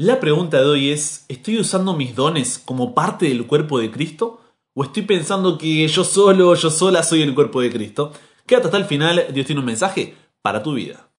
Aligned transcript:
La 0.00 0.20
pregunta 0.20 0.60
de 0.60 0.64
hoy 0.64 0.90
es, 0.92 1.24
¿estoy 1.26 1.58
usando 1.58 1.92
mis 1.92 2.14
dones 2.14 2.62
como 2.64 2.94
parte 2.94 3.26
del 3.26 3.48
cuerpo 3.48 3.80
de 3.80 3.90
Cristo? 3.90 4.40
¿O 4.72 4.84
estoy 4.84 5.02
pensando 5.02 5.58
que 5.58 5.88
yo 5.88 6.04
solo, 6.04 6.54
yo 6.54 6.70
sola 6.70 7.02
soy 7.02 7.22
el 7.22 7.34
cuerpo 7.34 7.60
de 7.60 7.72
Cristo? 7.72 8.12
Quédate 8.46 8.68
hasta 8.68 8.78
el 8.78 8.84
final, 8.84 9.26
Dios 9.34 9.44
tiene 9.46 9.58
un 9.58 9.66
mensaje 9.66 10.14
para 10.40 10.62
tu 10.62 10.74
vida. 10.74 11.10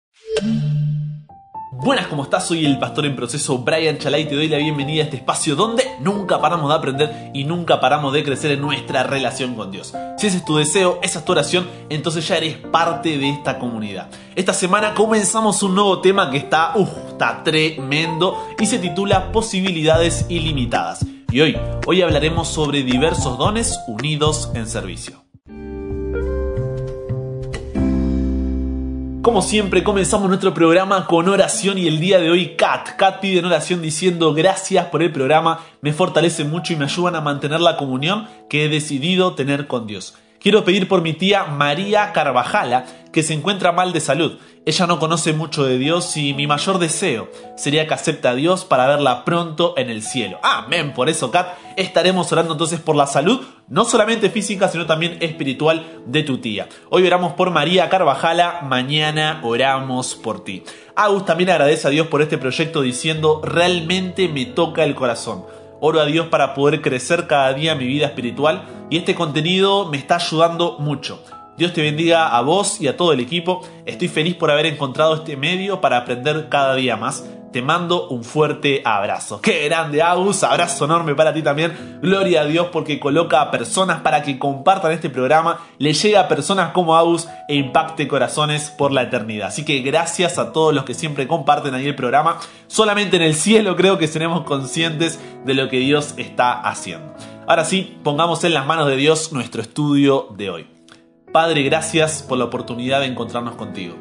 Buenas, 1.81 2.07
¿cómo 2.07 2.23
estás? 2.23 2.45
Soy 2.45 2.65
el 2.65 2.77
pastor 2.77 3.05
en 3.05 3.15
proceso 3.15 3.59
Brian 3.59 3.97
Chalai 3.97 4.23
y 4.23 4.25
te 4.25 4.35
doy 4.35 4.49
la 4.49 4.57
bienvenida 4.57 5.01
a 5.01 5.05
este 5.05 5.15
espacio 5.15 5.55
donde 5.55 5.85
nunca 6.01 6.41
paramos 6.41 6.67
de 6.67 6.75
aprender 6.75 7.31
y 7.33 7.45
nunca 7.45 7.79
paramos 7.79 8.11
de 8.11 8.21
crecer 8.21 8.51
en 8.51 8.59
nuestra 8.59 9.03
relación 9.03 9.55
con 9.55 9.71
Dios. 9.71 9.93
Si 10.17 10.27
ese 10.27 10.37
es 10.37 10.45
tu 10.45 10.57
deseo, 10.57 10.99
esa 11.01 11.19
es 11.19 11.25
tu 11.25 11.31
oración, 11.31 11.69
entonces 11.87 12.27
ya 12.27 12.35
eres 12.35 12.57
parte 12.57 13.17
de 13.17 13.29
esta 13.29 13.59
comunidad. 13.59 14.09
Esta 14.35 14.53
semana 14.53 14.93
comenzamos 14.93 15.63
un 15.63 15.75
nuevo 15.75 16.01
tema 16.01 16.29
que 16.29 16.37
está, 16.37 16.73
uff, 16.75 16.89
está 17.11 17.45
tremendo 17.45 18.49
y 18.59 18.65
se 18.65 18.79
titula 18.79 19.31
Posibilidades 19.31 20.25
ilimitadas. 20.27 21.05
Y 21.31 21.39
hoy, 21.39 21.57
hoy 21.87 22.01
hablaremos 22.01 22.49
sobre 22.49 22.83
diversos 22.83 23.37
dones 23.37 23.79
unidos 23.87 24.51
en 24.53 24.67
servicio. 24.67 25.18
Como 29.21 29.41
siempre, 29.41 29.83
comenzamos 29.83 30.29
nuestro 30.29 30.53
programa 30.53 31.05
con 31.05 31.27
oración 31.27 31.77
y 31.77 31.87
el 31.87 31.99
día 31.99 32.19
de 32.19 32.31
hoy 32.31 32.55
Kat. 32.55 32.95
Kat 32.95 33.19
pide 33.19 33.39
en 33.39 33.45
oración 33.45 33.81
diciendo 33.81 34.33
gracias 34.33 34.85
por 34.85 35.03
el 35.03 35.11
programa, 35.11 35.59
me 35.81 35.91
fortalece 35.91 36.45
mucho 36.45 36.71
y 36.71 36.77
me 36.77 36.85
ayudan 36.85 37.17
a 37.17 37.21
mantener 37.21 37.59
la 37.59 37.75
comunión 37.75 38.29
que 38.49 38.63
he 38.63 38.69
decidido 38.69 39.35
tener 39.35 39.67
con 39.67 39.87
Dios. 39.87 40.15
Quiero 40.39 40.63
pedir 40.63 40.87
por 40.87 41.01
mi 41.01 41.11
tía 41.11 41.43
María 41.43 42.13
Carvajala, 42.13 42.85
que 43.11 43.23
se 43.23 43.33
encuentra 43.33 43.71
mal 43.71 43.93
de 43.93 44.01
salud. 44.01 44.37
Ella 44.65 44.87
no 44.87 44.99
conoce 44.99 45.33
mucho 45.33 45.63
de 45.65 45.77
Dios 45.77 46.15
y 46.17 46.33
mi 46.33 46.45
mayor 46.45 46.79
deseo 46.79 47.29
sería 47.55 47.87
que 47.87 47.93
acepte 47.93 48.27
a 48.27 48.35
Dios 48.35 48.65
para 48.65 48.87
verla 48.87 49.25
pronto 49.25 49.73
en 49.77 49.89
el 49.89 50.03
cielo. 50.03 50.39
Amén. 50.43 50.93
Por 50.93 51.09
eso, 51.09 51.31
Kat, 51.31 51.57
estaremos 51.75 52.31
orando 52.31 52.53
entonces 52.53 52.79
por 52.79 52.95
la 52.95 53.07
salud, 53.07 53.41
no 53.67 53.85
solamente 53.85 54.29
física, 54.29 54.67
sino 54.67 54.85
también 54.85 55.17
espiritual 55.21 55.85
de 56.05 56.23
tu 56.23 56.37
tía. 56.37 56.67
Hoy 56.89 57.05
oramos 57.05 57.33
por 57.33 57.51
María 57.51 57.89
Carvajala, 57.89 58.61
mañana 58.63 59.39
oramos 59.43 60.15
por 60.15 60.43
ti. 60.43 60.63
Agus 60.95 61.25
también 61.25 61.49
agradece 61.49 61.87
a 61.87 61.91
Dios 61.91 62.07
por 62.07 62.21
este 62.21 62.37
proyecto 62.37 62.81
diciendo, 62.81 63.41
realmente 63.43 64.27
me 64.27 64.45
toca 64.45 64.83
el 64.83 64.95
corazón. 64.95 65.45
Oro 65.81 66.01
a 66.01 66.05
Dios 66.05 66.27
para 66.27 66.53
poder 66.53 66.81
crecer 66.81 67.25
cada 67.25 67.53
día 67.53 67.73
mi 67.73 67.87
vida 67.87 68.07
espiritual 68.07 68.65
y 68.89 68.97
este 68.97 69.15
contenido 69.15 69.85
me 69.85 69.97
está 69.97 70.17
ayudando 70.17 70.77
mucho. 70.79 71.23
Dios 71.59 71.73
te 71.73 71.81
bendiga 71.81 72.29
a 72.29 72.39
vos 72.39 72.79
y 72.79 72.87
a 72.87 72.95
todo 72.95 73.11
el 73.11 73.19
equipo. 73.19 73.67
Estoy 73.85 74.07
feliz 74.07 74.33
por 74.33 74.49
haber 74.49 74.65
encontrado 74.65 75.13
este 75.15 75.35
medio 75.35 75.81
para 75.81 75.97
aprender 75.97 76.47
cada 76.47 76.73
día 76.73 76.95
más. 76.95 77.25
Te 77.51 77.61
mando 77.61 78.07
un 78.07 78.23
fuerte 78.23 78.81
abrazo. 78.85 79.41
¡Qué 79.41 79.65
grande, 79.65 80.01
Agus! 80.01 80.45
Abrazo 80.45 80.85
enorme 80.85 81.15
para 81.15 81.33
ti 81.33 81.41
también. 81.41 81.99
Gloria 82.01 82.41
a 82.41 82.45
Dios 82.45 82.67
porque 82.71 82.97
coloca 82.97 83.41
a 83.41 83.51
personas 83.51 83.99
para 83.99 84.23
que 84.23 84.39
compartan 84.39 84.93
este 84.93 85.09
programa, 85.09 85.59
le 85.79 85.91
llega 85.91 86.21
a 86.21 86.27
personas 86.29 86.71
como 86.71 86.95
Agus 86.95 87.27
e 87.49 87.55
impacte 87.55 88.07
corazones 88.07 88.69
por 88.69 88.93
la 88.93 89.01
eternidad. 89.01 89.49
Así 89.49 89.65
que 89.65 89.81
gracias 89.81 90.37
a 90.37 90.53
todos 90.53 90.73
los 90.73 90.85
que 90.85 90.93
siempre 90.93 91.27
comparten 91.27 91.73
ahí 91.73 91.87
el 91.87 91.95
programa. 91.95 92.39
Solamente 92.67 93.17
en 93.17 93.23
el 93.23 93.35
cielo 93.35 93.75
creo 93.75 93.97
que 93.97 94.07
seremos 94.07 94.45
conscientes 94.45 95.19
de 95.43 95.53
lo 95.55 95.67
que 95.67 95.79
Dios 95.79 96.13
está 96.15 96.53
haciendo. 96.53 97.13
Ahora 97.47 97.65
sí, 97.65 97.97
pongamos 98.01 98.45
en 98.45 98.53
las 98.53 98.65
manos 98.65 98.87
de 98.87 98.95
Dios 98.95 99.33
nuestro 99.33 99.61
estudio 99.61 100.29
de 100.37 100.49
hoy. 100.51 100.78
Padre, 101.31 101.61
gracias 101.61 102.23
por 102.23 102.39
la 102.39 102.45
oportunidad 102.45 103.01
de 103.01 103.05
encontrarnos 103.05 103.53
contigo. 103.53 103.95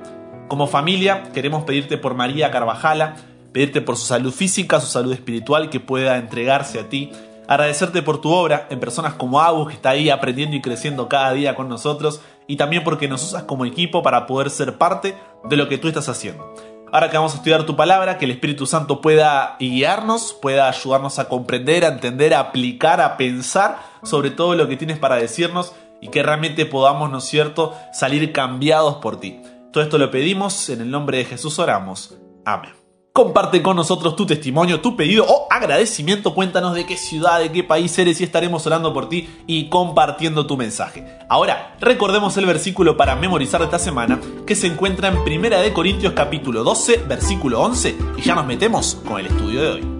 Como 0.48 0.66
familia, 0.66 1.24
queremos 1.34 1.64
pedirte 1.64 1.98
por 1.98 2.14
María 2.14 2.50
Carvajala, 2.50 3.16
pedirte 3.52 3.82
por 3.82 3.98
su 3.98 4.06
salud 4.06 4.32
física, 4.32 4.80
su 4.80 4.86
salud 4.86 5.12
espiritual, 5.12 5.68
que 5.68 5.78
pueda 5.78 6.16
entregarse 6.16 6.80
a 6.80 6.88
ti, 6.88 7.12
agradecerte 7.46 8.00
por 8.00 8.22
tu 8.22 8.32
obra 8.32 8.66
en 8.70 8.80
personas 8.80 9.12
como 9.12 9.42
Agus, 9.42 9.68
que 9.68 9.74
está 9.74 9.90
ahí 9.90 10.08
aprendiendo 10.08 10.56
y 10.56 10.62
creciendo 10.62 11.10
cada 11.10 11.34
día 11.34 11.54
con 11.54 11.68
nosotros, 11.68 12.22
y 12.46 12.56
también 12.56 12.82
porque 12.82 13.08
nos 13.08 13.22
usas 13.22 13.42
como 13.42 13.66
equipo 13.66 14.02
para 14.02 14.26
poder 14.26 14.48
ser 14.48 14.78
parte 14.78 15.14
de 15.44 15.56
lo 15.58 15.68
que 15.68 15.76
tú 15.76 15.88
estás 15.88 16.08
haciendo. 16.08 16.54
Ahora 16.90 17.10
que 17.10 17.18
vamos 17.18 17.34
a 17.34 17.36
estudiar 17.36 17.66
tu 17.66 17.76
palabra, 17.76 18.16
que 18.16 18.24
el 18.24 18.30
Espíritu 18.30 18.64
Santo 18.64 19.02
pueda 19.02 19.56
guiarnos, 19.60 20.32
pueda 20.32 20.66
ayudarnos 20.66 21.18
a 21.18 21.28
comprender, 21.28 21.84
a 21.84 21.88
entender, 21.88 22.32
a 22.32 22.40
aplicar, 22.40 23.02
a 23.02 23.18
pensar 23.18 23.80
sobre 24.02 24.30
todo 24.30 24.54
lo 24.54 24.66
que 24.66 24.78
tienes 24.78 24.98
para 24.98 25.16
decirnos 25.16 25.74
y 26.00 26.08
que 26.08 26.22
realmente 26.22 26.66
podamos, 26.66 27.10
¿no 27.10 27.18
es 27.18 27.24
cierto?, 27.24 27.74
salir 27.92 28.32
cambiados 28.32 28.96
por 28.96 29.20
ti. 29.20 29.40
Todo 29.72 29.82
esto 29.84 29.98
lo 29.98 30.10
pedimos, 30.10 30.68
en 30.70 30.80
el 30.80 30.90
nombre 30.90 31.18
de 31.18 31.24
Jesús 31.24 31.58
oramos. 31.58 32.16
Amén. 32.44 32.78
Comparte 33.18 33.62
con 33.62 33.74
nosotros 33.74 34.14
tu 34.14 34.26
testimonio, 34.26 34.80
tu 34.80 34.96
pedido 34.96 35.26
o 35.28 35.48
agradecimiento. 35.50 36.34
Cuéntanos 36.34 36.74
de 36.76 36.86
qué 36.86 36.96
ciudad, 36.96 37.40
de 37.40 37.50
qué 37.50 37.64
país 37.64 37.98
eres 37.98 38.20
y 38.20 38.24
estaremos 38.24 38.64
orando 38.64 38.94
por 38.94 39.08
ti 39.08 39.28
y 39.48 39.68
compartiendo 39.68 40.46
tu 40.46 40.56
mensaje. 40.56 41.04
Ahora, 41.28 41.76
recordemos 41.80 42.36
el 42.36 42.46
versículo 42.46 42.96
para 42.96 43.16
memorizar 43.16 43.60
esta 43.60 43.80
semana 43.80 44.20
que 44.46 44.54
se 44.54 44.68
encuentra 44.68 45.08
en 45.08 45.18
1 45.18 45.58
de 45.58 45.72
Corintios 45.72 46.12
capítulo 46.12 46.62
12, 46.62 46.98
versículo 47.08 47.60
11 47.60 47.96
y 48.18 48.22
ya 48.22 48.36
nos 48.36 48.46
metemos 48.46 48.94
con 49.04 49.18
el 49.18 49.26
estudio 49.26 49.62
de 49.62 49.68
hoy. 49.68 49.97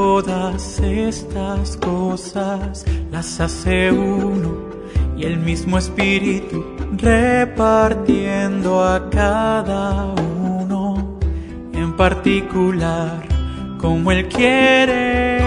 Todas 0.00 0.80
estas 0.80 1.76
cosas 1.76 2.86
las 3.12 3.38
hace 3.38 3.92
uno 3.92 4.50
y 5.14 5.24
el 5.24 5.36
mismo 5.36 5.76
espíritu 5.76 6.64
repartiendo 6.96 8.82
a 8.82 9.10
cada 9.10 10.06
uno 10.14 11.18
en 11.74 11.94
particular 11.96 13.28
como 13.76 14.10
él 14.10 14.26
quiere. 14.28 15.38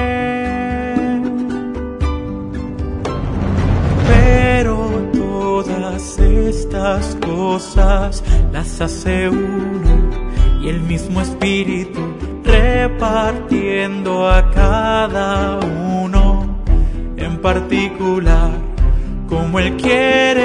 Pero 4.08 4.78
todas 5.14 6.20
estas 6.20 7.18
cosas 7.26 8.24
las 8.52 8.80
hace 8.82 9.30
uno 9.30 9.94
y 10.62 10.70
el 10.70 10.80
mismo 10.82 11.22
espíritu 11.22 12.33
repartiendo 12.84 14.28
a 14.30 14.52
cada 14.52 15.58
uno 16.02 16.58
en 17.16 17.38
particular 17.38 18.52
como 19.30 19.58
Él 19.58 19.78
quiere, 19.78 20.42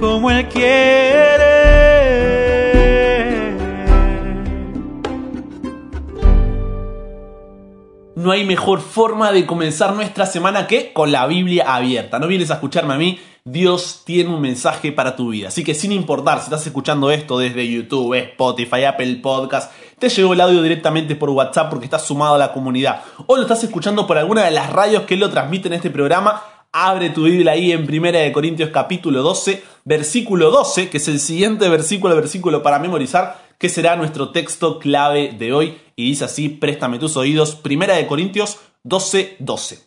como 0.00 0.30
Él 0.30 0.48
quiere. 0.48 1.57
No 8.18 8.32
hay 8.32 8.44
mejor 8.44 8.80
forma 8.80 9.30
de 9.30 9.46
comenzar 9.46 9.94
nuestra 9.94 10.26
semana 10.26 10.66
que 10.66 10.92
con 10.92 11.12
la 11.12 11.28
Biblia 11.28 11.72
abierta. 11.72 12.18
No 12.18 12.26
vienes 12.26 12.50
a 12.50 12.54
escucharme 12.54 12.94
a 12.94 12.98
mí, 12.98 13.20
Dios 13.44 14.02
tiene 14.04 14.34
un 14.34 14.40
mensaje 14.40 14.90
para 14.90 15.14
tu 15.14 15.28
vida. 15.28 15.46
Así 15.46 15.62
que 15.62 15.72
sin 15.72 15.92
importar 15.92 16.38
si 16.38 16.46
estás 16.46 16.66
escuchando 16.66 17.12
esto 17.12 17.38
desde 17.38 17.70
YouTube, 17.70 18.14
Spotify, 18.14 18.86
Apple 18.86 19.20
Podcast, 19.22 19.72
te 20.00 20.08
llegó 20.08 20.32
el 20.32 20.40
audio 20.40 20.62
directamente 20.62 21.14
por 21.14 21.30
WhatsApp 21.30 21.70
porque 21.70 21.84
estás 21.84 22.06
sumado 22.06 22.34
a 22.34 22.38
la 22.38 22.52
comunidad, 22.52 23.04
o 23.28 23.36
lo 23.36 23.42
estás 23.42 23.62
escuchando 23.62 24.04
por 24.08 24.18
alguna 24.18 24.42
de 24.42 24.50
las 24.50 24.72
radios 24.72 25.04
que 25.04 25.16
lo 25.16 25.30
transmiten 25.30 25.72
este 25.74 25.90
programa, 25.90 26.42
abre 26.72 27.10
tu 27.10 27.22
Biblia 27.22 27.52
ahí 27.52 27.70
en 27.70 27.82
1 27.88 28.18
de 28.18 28.32
Corintios 28.32 28.70
capítulo 28.70 29.22
12, 29.22 29.62
versículo 29.84 30.50
12, 30.50 30.90
que 30.90 30.96
es 30.96 31.06
el 31.06 31.20
siguiente 31.20 31.68
versículo, 31.68 32.16
versículo 32.16 32.64
para 32.64 32.80
memorizar, 32.80 33.46
que 33.58 33.68
será 33.68 33.94
nuestro 33.94 34.30
texto 34.30 34.80
clave 34.80 35.36
de 35.38 35.52
hoy. 35.52 35.78
Y 35.98 36.04
dice 36.04 36.26
así, 36.26 36.48
préstame 36.48 37.00
tus 37.00 37.16
oídos, 37.16 37.58
1 37.64 37.86
de 37.88 38.06
Corintios 38.06 38.60
12, 38.84 39.34
12. 39.40 39.80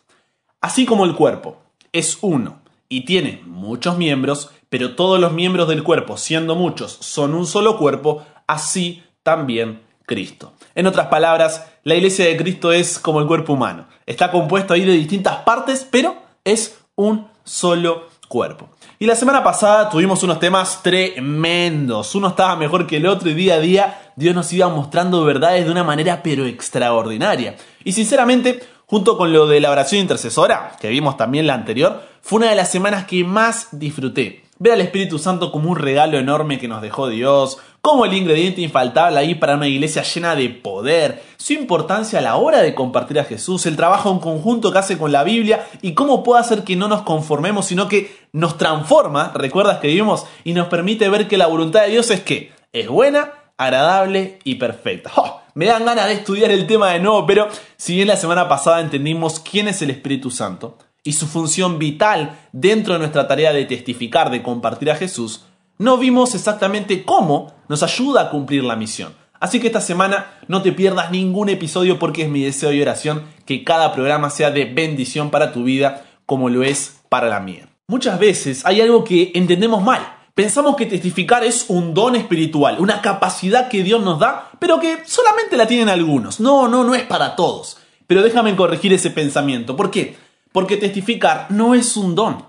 Así 0.60 0.84
como 0.84 1.06
el 1.06 1.14
cuerpo 1.14 1.56
es 1.90 2.18
uno 2.20 2.60
y 2.90 3.06
tiene 3.06 3.40
muchos 3.46 3.96
miembros, 3.96 4.50
pero 4.68 4.94
todos 4.94 5.18
los 5.18 5.32
miembros 5.32 5.68
del 5.68 5.82
cuerpo, 5.82 6.18
siendo 6.18 6.54
muchos, 6.54 6.98
son 7.00 7.32
un 7.32 7.46
solo 7.46 7.78
cuerpo, 7.78 8.26
así 8.46 9.02
también 9.22 9.80
Cristo. 10.04 10.52
En 10.74 10.86
otras 10.86 11.06
palabras, 11.06 11.64
la 11.82 11.94
iglesia 11.94 12.26
de 12.26 12.36
Cristo 12.36 12.72
es 12.72 12.98
como 12.98 13.18
el 13.20 13.26
cuerpo 13.26 13.54
humano. 13.54 13.88
Está 14.04 14.30
compuesto 14.30 14.74
ahí 14.74 14.84
de 14.84 14.92
distintas 14.92 15.38
partes, 15.38 15.88
pero 15.90 16.16
es 16.44 16.78
un 16.94 17.26
solo 17.42 18.08
cuerpo. 18.28 18.68
Y 19.02 19.06
la 19.06 19.16
semana 19.16 19.42
pasada 19.42 19.88
tuvimos 19.88 20.22
unos 20.22 20.38
temas 20.38 20.80
tremendos. 20.80 22.14
Uno 22.14 22.28
estaba 22.28 22.54
mejor 22.54 22.86
que 22.86 22.98
el 22.98 23.06
otro 23.08 23.28
y 23.30 23.34
día 23.34 23.54
a 23.54 23.58
día 23.58 24.12
Dios 24.14 24.32
nos 24.32 24.52
iba 24.52 24.68
mostrando 24.68 25.24
verdades 25.24 25.64
de 25.64 25.72
una 25.72 25.82
manera 25.82 26.22
pero 26.22 26.46
extraordinaria. 26.46 27.56
Y 27.82 27.94
sinceramente, 27.94 28.62
junto 28.86 29.18
con 29.18 29.32
lo 29.32 29.48
de 29.48 29.58
la 29.58 29.72
oración 29.72 30.02
intercesora, 30.02 30.76
que 30.80 30.88
vimos 30.88 31.16
también 31.16 31.48
la 31.48 31.54
anterior, 31.54 32.00
fue 32.20 32.36
una 32.36 32.50
de 32.50 32.54
las 32.54 32.70
semanas 32.70 33.06
que 33.06 33.24
más 33.24 33.70
disfruté. 33.72 34.44
Ver 34.62 34.74
al 34.74 34.80
Espíritu 34.80 35.18
Santo 35.18 35.50
como 35.50 35.70
un 35.70 35.76
regalo 35.76 36.18
enorme 36.18 36.60
que 36.60 36.68
nos 36.68 36.82
dejó 36.82 37.08
Dios, 37.08 37.58
como 37.80 38.04
el 38.04 38.14
ingrediente 38.14 38.60
infaltable 38.60 39.18
ahí 39.18 39.34
para 39.34 39.56
una 39.56 39.66
iglesia 39.66 40.04
llena 40.04 40.36
de 40.36 40.50
poder, 40.50 41.20
su 41.36 41.52
importancia 41.54 42.20
a 42.20 42.22
la 42.22 42.36
hora 42.36 42.62
de 42.62 42.72
compartir 42.72 43.18
a 43.18 43.24
Jesús, 43.24 43.66
el 43.66 43.74
trabajo 43.74 44.12
en 44.12 44.20
conjunto 44.20 44.70
que 44.70 44.78
hace 44.78 44.98
con 44.98 45.10
la 45.10 45.24
Biblia 45.24 45.66
y 45.82 45.94
cómo 45.94 46.22
puede 46.22 46.42
hacer 46.42 46.62
que 46.62 46.76
no 46.76 46.86
nos 46.86 47.02
conformemos, 47.02 47.66
sino 47.66 47.88
que 47.88 48.16
nos 48.30 48.56
transforma, 48.56 49.32
recuerdas 49.34 49.78
que 49.78 49.88
vimos, 49.88 50.26
y 50.44 50.52
nos 50.52 50.68
permite 50.68 51.08
ver 51.08 51.26
que 51.26 51.38
la 51.38 51.48
voluntad 51.48 51.82
de 51.82 51.90
Dios 51.90 52.12
es 52.12 52.20
que 52.20 52.52
es 52.72 52.86
buena, 52.86 53.32
agradable 53.58 54.38
y 54.44 54.54
perfecta. 54.54 55.10
¡Oh! 55.16 55.40
Me 55.54 55.66
dan 55.66 55.84
ganas 55.84 56.06
de 56.06 56.14
estudiar 56.14 56.52
el 56.52 56.68
tema 56.68 56.92
de 56.92 57.00
nuevo, 57.00 57.26
pero 57.26 57.48
si 57.76 57.96
bien 57.96 58.06
la 58.06 58.16
semana 58.16 58.48
pasada 58.48 58.80
entendimos 58.80 59.40
quién 59.40 59.66
es 59.66 59.82
el 59.82 59.90
Espíritu 59.90 60.30
Santo, 60.30 60.78
y 61.04 61.12
su 61.12 61.26
función 61.26 61.78
vital 61.78 62.38
dentro 62.52 62.94
de 62.94 63.00
nuestra 63.00 63.26
tarea 63.26 63.52
de 63.52 63.64
testificar, 63.64 64.30
de 64.30 64.42
compartir 64.42 64.90
a 64.90 64.96
Jesús, 64.96 65.44
no 65.78 65.98
vimos 65.98 66.34
exactamente 66.34 67.04
cómo 67.04 67.52
nos 67.68 67.82
ayuda 67.82 68.22
a 68.22 68.30
cumplir 68.30 68.62
la 68.64 68.76
misión. 68.76 69.14
Así 69.40 69.58
que 69.58 69.66
esta 69.66 69.80
semana 69.80 70.38
no 70.46 70.62
te 70.62 70.70
pierdas 70.70 71.10
ningún 71.10 71.48
episodio 71.48 71.98
porque 71.98 72.22
es 72.22 72.28
mi 72.28 72.44
deseo 72.44 72.72
y 72.72 72.80
oración 72.80 73.24
que 73.44 73.64
cada 73.64 73.92
programa 73.92 74.30
sea 74.30 74.52
de 74.52 74.66
bendición 74.66 75.30
para 75.30 75.52
tu 75.52 75.64
vida 75.64 76.04
como 76.26 76.48
lo 76.48 76.62
es 76.62 77.00
para 77.08 77.28
la 77.28 77.40
mía. 77.40 77.68
Muchas 77.88 78.20
veces 78.20 78.64
hay 78.64 78.80
algo 78.80 79.02
que 79.02 79.32
entendemos 79.34 79.82
mal. 79.82 80.00
Pensamos 80.34 80.76
que 80.76 80.86
testificar 80.86 81.42
es 81.42 81.66
un 81.68 81.92
don 81.92 82.14
espiritual, 82.14 82.76
una 82.78 83.02
capacidad 83.02 83.68
que 83.68 83.82
Dios 83.82 84.02
nos 84.02 84.20
da, 84.20 84.52
pero 84.60 84.78
que 84.78 85.02
solamente 85.04 85.56
la 85.56 85.66
tienen 85.66 85.88
algunos. 85.88 86.38
No, 86.38 86.68
no, 86.68 86.84
no 86.84 86.94
es 86.94 87.02
para 87.02 87.34
todos. 87.34 87.78
Pero 88.06 88.22
déjame 88.22 88.54
corregir 88.54 88.92
ese 88.92 89.10
pensamiento. 89.10 89.74
¿Por 89.74 89.90
qué? 89.90 90.16
Porque 90.52 90.76
testificar 90.76 91.46
no 91.50 91.74
es 91.74 91.96
un 91.96 92.14
don. 92.14 92.44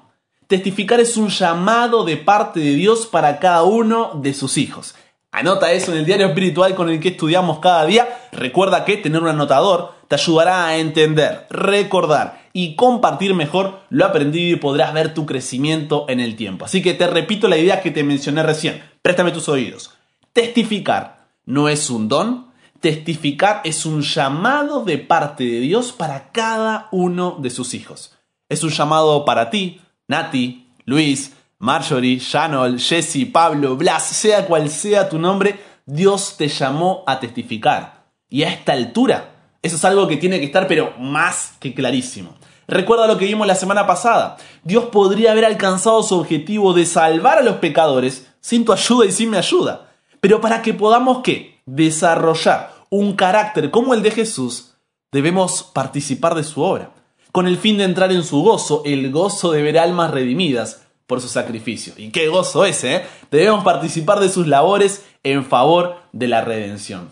Testificar 0.48 1.00
es 1.00 1.18
un 1.18 1.30
llamado 1.30 2.04
de 2.04 2.18
parte 2.18 2.60
de 2.60 2.76
Dios 2.76 3.08
para 3.08 3.40
cada 3.40 3.64
uno 3.64 4.12
de 4.22 4.34
sus 4.34 4.58
hijos. 4.58 4.94
Anota 5.32 5.72
eso 5.72 5.92
en 5.92 5.98
el 5.98 6.06
diario 6.06 6.28
espiritual 6.28 6.76
con 6.76 6.90
el 6.90 7.00
que 7.00 7.10
estudiamos 7.10 7.58
cada 7.58 7.86
día. 7.88 8.08
Recuerda 8.32 8.86
que 8.86 8.98
tener 8.98 9.22
un 9.22 9.30
anotador 9.30 9.94
te 10.08 10.14
ayudará 10.14 10.68
a 10.68 10.78
entender, 10.78 11.48
recordar 11.50 12.44
y 12.54 12.76
compartir 12.76 13.34
mejor 13.34 13.80
lo 13.90 14.06
aprendido 14.06 14.56
y 14.56 14.60
podrás 14.60 14.94
ver 14.94 15.16
tu 15.16 15.26
crecimiento 15.26 16.06
en 16.08 16.20
el 16.20 16.36
tiempo. 16.36 16.66
Así 16.66 16.84
que 16.84 16.94
te 16.94 17.08
repito 17.08 17.48
la 17.48 17.58
idea 17.58 17.82
que 17.82 17.90
te 17.90 18.04
mencioné 18.04 18.44
recién. 18.44 18.84
Préstame 19.02 19.32
tus 19.32 19.50
oídos. 19.50 19.92
Testificar 20.34 21.26
no 21.46 21.68
es 21.68 21.90
un 21.90 22.10
don, 22.10 22.53
testificar 22.84 23.62
es 23.64 23.86
un 23.86 24.02
llamado 24.02 24.84
de 24.84 24.98
parte 24.98 25.46
de 25.46 25.62
Dios 25.62 25.94
para 25.94 26.34
cada 26.34 26.90
uno 26.92 27.38
de 27.40 27.50
sus 27.50 27.74
hijos. 27.74 28.12
Es 28.50 28.62
un 28.62 28.72
llamado 28.72 29.24
para 29.24 29.50
ti, 29.50 29.80
Nati, 30.10 30.68
Luis, 30.84 31.32
Marjorie, 31.60 32.20
Janol, 32.20 32.78
Jesse, 32.78 33.26
Pablo, 33.32 33.78
Blas, 33.78 34.04
sea 34.04 34.46
cual 34.46 34.70
sea 34.70 35.08
tu 35.08 35.18
nombre, 35.18 35.62
Dios 35.86 36.36
te 36.38 36.50
llamó 36.50 37.06
a 37.08 37.22
testificar. 37.22 38.04
Y 38.28 38.44
a 38.44 38.50
esta 38.50 38.74
altura, 38.74 39.34
eso 39.62 39.78
es 39.78 39.86
algo 39.86 40.06
que 40.06 40.18
tiene 40.18 40.42
que 40.42 40.48
estar 40.48 40.68
pero 40.68 40.94
más 41.00 41.54
que 41.62 41.74
clarísimo. 41.74 42.36
Recuerda 42.68 43.08
lo 43.08 43.18
que 43.18 43.28
vimos 43.28 43.48
la 43.48 43.56
semana 43.56 43.88
pasada. 43.88 44.36
Dios 44.66 44.88
podría 44.92 45.32
haber 45.32 45.46
alcanzado 45.46 46.04
su 46.04 46.20
objetivo 46.20 46.74
de 46.74 46.86
salvar 46.86 47.38
a 47.38 47.44
los 47.44 47.56
pecadores 47.56 48.28
sin 48.42 48.66
tu 48.66 48.74
ayuda 48.74 49.06
y 49.06 49.14
sin 49.14 49.30
mi 49.30 49.38
ayuda. 49.38 49.90
Pero 50.20 50.42
para 50.42 50.62
que 50.62 50.74
podamos 50.74 51.20
qué? 51.24 51.62
Desarrollar 51.66 52.73
un 52.94 53.14
carácter 53.14 53.72
como 53.72 53.96
el 53.96 54.04
de 54.04 54.12
Jesús, 54.12 54.76
debemos 55.12 55.64
participar 55.64 56.36
de 56.36 56.44
su 56.44 56.62
obra, 56.62 56.92
con 57.32 57.48
el 57.48 57.58
fin 57.58 57.76
de 57.80 57.86
entrar 57.86 58.12
en 58.12 58.24
su 58.24 58.44
gozo, 58.44 58.84
el 58.86 59.12
gozo 59.12 59.52
de 59.52 59.64
ver 59.64 59.80
almas 59.80 60.12
redimidas 60.12 60.84
por 61.08 61.20
su 61.20 61.28
sacrificio. 61.28 61.96
¿Y 61.98 62.12
qué 62.12 62.28
gozo 62.28 62.66
ese? 62.66 62.98
¿eh? 62.98 63.06
Debemos 63.32 63.64
participar 63.64 64.20
de 64.20 64.30
sus 64.30 64.46
labores 64.46 65.04
en 65.24 65.44
favor 65.44 66.04
de 66.12 66.28
la 66.28 66.42
redención. 66.42 67.10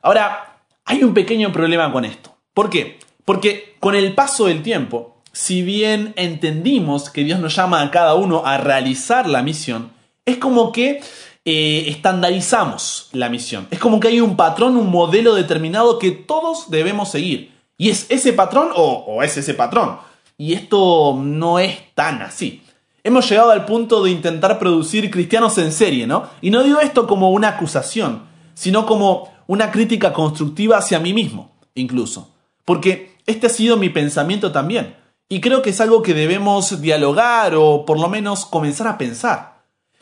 Ahora, 0.00 0.62
hay 0.86 1.02
un 1.02 1.12
pequeño 1.12 1.52
problema 1.52 1.92
con 1.92 2.06
esto. 2.06 2.34
¿Por 2.54 2.70
qué? 2.70 2.98
Porque 3.26 3.76
con 3.80 3.94
el 3.94 4.14
paso 4.14 4.46
del 4.46 4.62
tiempo, 4.62 5.20
si 5.32 5.60
bien 5.60 6.14
entendimos 6.16 7.10
que 7.10 7.24
Dios 7.24 7.38
nos 7.38 7.54
llama 7.54 7.82
a 7.82 7.90
cada 7.90 8.14
uno 8.14 8.46
a 8.46 8.56
realizar 8.56 9.28
la 9.28 9.42
misión, 9.42 9.92
es 10.24 10.38
como 10.38 10.72
que 10.72 11.02
eh, 11.44 11.84
estandarizamos 11.88 13.08
la 13.12 13.28
misión. 13.28 13.66
Es 13.70 13.78
como 13.78 14.00
que 14.00 14.08
hay 14.08 14.20
un 14.20 14.36
patrón, 14.36 14.76
un 14.76 14.90
modelo 14.90 15.34
determinado 15.34 15.98
que 15.98 16.10
todos 16.10 16.70
debemos 16.70 17.10
seguir. 17.10 17.52
Y 17.76 17.90
es 17.90 18.06
ese 18.08 18.32
patrón 18.32 18.70
o, 18.74 19.04
o 19.06 19.22
es 19.22 19.36
ese 19.36 19.54
patrón. 19.54 19.98
Y 20.36 20.52
esto 20.54 21.18
no 21.20 21.58
es 21.58 21.94
tan 21.94 22.22
así. 22.22 22.62
Hemos 23.04 23.28
llegado 23.28 23.50
al 23.50 23.64
punto 23.64 24.02
de 24.02 24.10
intentar 24.10 24.58
producir 24.58 25.10
cristianos 25.10 25.56
en 25.58 25.72
serie, 25.72 26.06
¿no? 26.06 26.28
Y 26.40 26.50
no 26.50 26.62
digo 26.62 26.80
esto 26.80 27.06
como 27.06 27.30
una 27.30 27.48
acusación, 27.48 28.22
sino 28.54 28.86
como 28.86 29.32
una 29.46 29.70
crítica 29.70 30.12
constructiva 30.12 30.78
hacia 30.78 30.98
mí 31.00 31.14
mismo, 31.14 31.52
incluso. 31.74 32.34
Porque 32.64 33.16
este 33.26 33.46
ha 33.46 33.50
sido 33.50 33.76
mi 33.76 33.88
pensamiento 33.88 34.52
también. 34.52 34.96
Y 35.28 35.40
creo 35.40 35.62
que 35.62 35.70
es 35.70 35.80
algo 35.80 36.02
que 36.02 36.14
debemos 36.14 36.80
dialogar 36.80 37.54
o 37.54 37.84
por 37.86 37.98
lo 37.98 38.08
menos 38.08 38.46
comenzar 38.46 38.88
a 38.88 38.98
pensar 38.98 39.58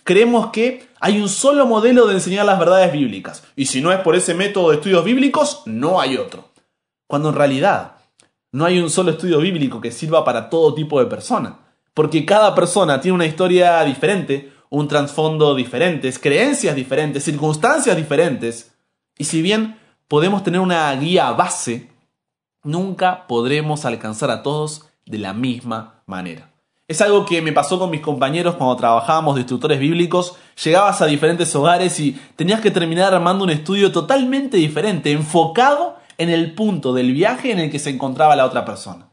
creemos 0.07 0.51
que 0.53 0.86
hay 1.01 1.21
un 1.21 1.29
solo 1.29 1.67
modelo 1.67 2.07
de 2.07 2.15
enseñar 2.15 2.47
las 2.47 2.59
verdades 2.59 2.93
bíblicas. 2.93 3.45
Y 3.55 3.67
si 3.67 3.81
no 3.81 3.93
es 3.93 4.01
por 4.01 4.17
ese 4.17 4.35
método 4.35 4.71
de 4.71 4.77
estudios 4.77 5.05
bíblicos, 5.05 5.63
no 5.67 6.01
hay 6.01 6.17
otro. 6.17 6.49
Cuando 7.07 7.29
en 7.29 7.35
realidad 7.35 7.97
no 8.53 8.65
hay 8.65 8.79
un 8.79 8.91
solo 8.91 9.11
estudio 9.11 9.39
bíblico 9.39 9.81
que 9.81 9.93
sirva 9.93 10.25
para 10.25 10.49
todo 10.49 10.75
tipo 10.75 10.99
de 10.99 11.07
persona. 11.07 11.59
Porque 11.93 12.25
cada 12.25 12.55
persona 12.55 13.01
tiene 13.01 13.15
una 13.15 13.27
historia 13.27 13.83
diferente, 13.85 14.53
un 14.71 14.89
trasfondo 14.89 15.55
diferente, 15.55 16.13
creencias 16.13 16.75
diferentes, 16.75 17.25
circunstancias 17.25 17.97
diferentes. 17.97 18.75
Y 19.19 19.25
si 19.25 19.43
bien 19.43 19.79
podemos 20.09 20.43
tener 20.43 20.61
una 20.61 20.95
guía 20.95 21.31
base, 21.33 21.91
nunca 22.63 23.27
podremos 23.27 23.85
alcanzar 23.85 24.31
a 24.31 24.43
todos 24.43 24.89
de 25.05 25.19
la 25.19 25.33
misma 25.33 26.03
manera. 26.07 26.56
Es 26.89 27.01
algo 27.01 27.27
que 27.27 27.43
me 27.43 27.53
pasó 27.53 27.81
con 27.81 27.91
mis 27.91 28.01
compañeros 28.01 28.55
cuando 28.55 28.77
trabajábamos 28.77 29.35
de 29.35 29.41
instructores 29.41 29.81
bíblicos. 29.81 30.37
Llegabas 30.63 31.03
a 31.03 31.07
diferentes 31.07 31.53
hogares 31.57 31.99
y 31.99 32.13
tenías 32.37 32.61
que 32.61 32.71
terminar 32.71 33.13
armando 33.13 33.43
un 33.43 33.51
estudio 33.51 33.91
totalmente 33.91 34.57
diferente, 34.57 35.11
enfocado 35.11 35.97
en 36.17 36.31
el 36.31 36.55
punto 36.55 36.93
del 36.95 37.13
viaje 37.13 37.51
en 37.51 37.59
el 37.59 37.73
que 37.73 37.81
se 37.81 37.91
encontraba 37.91 38.37
la 38.37 38.47
otra 38.47 38.65
persona. 38.65 39.09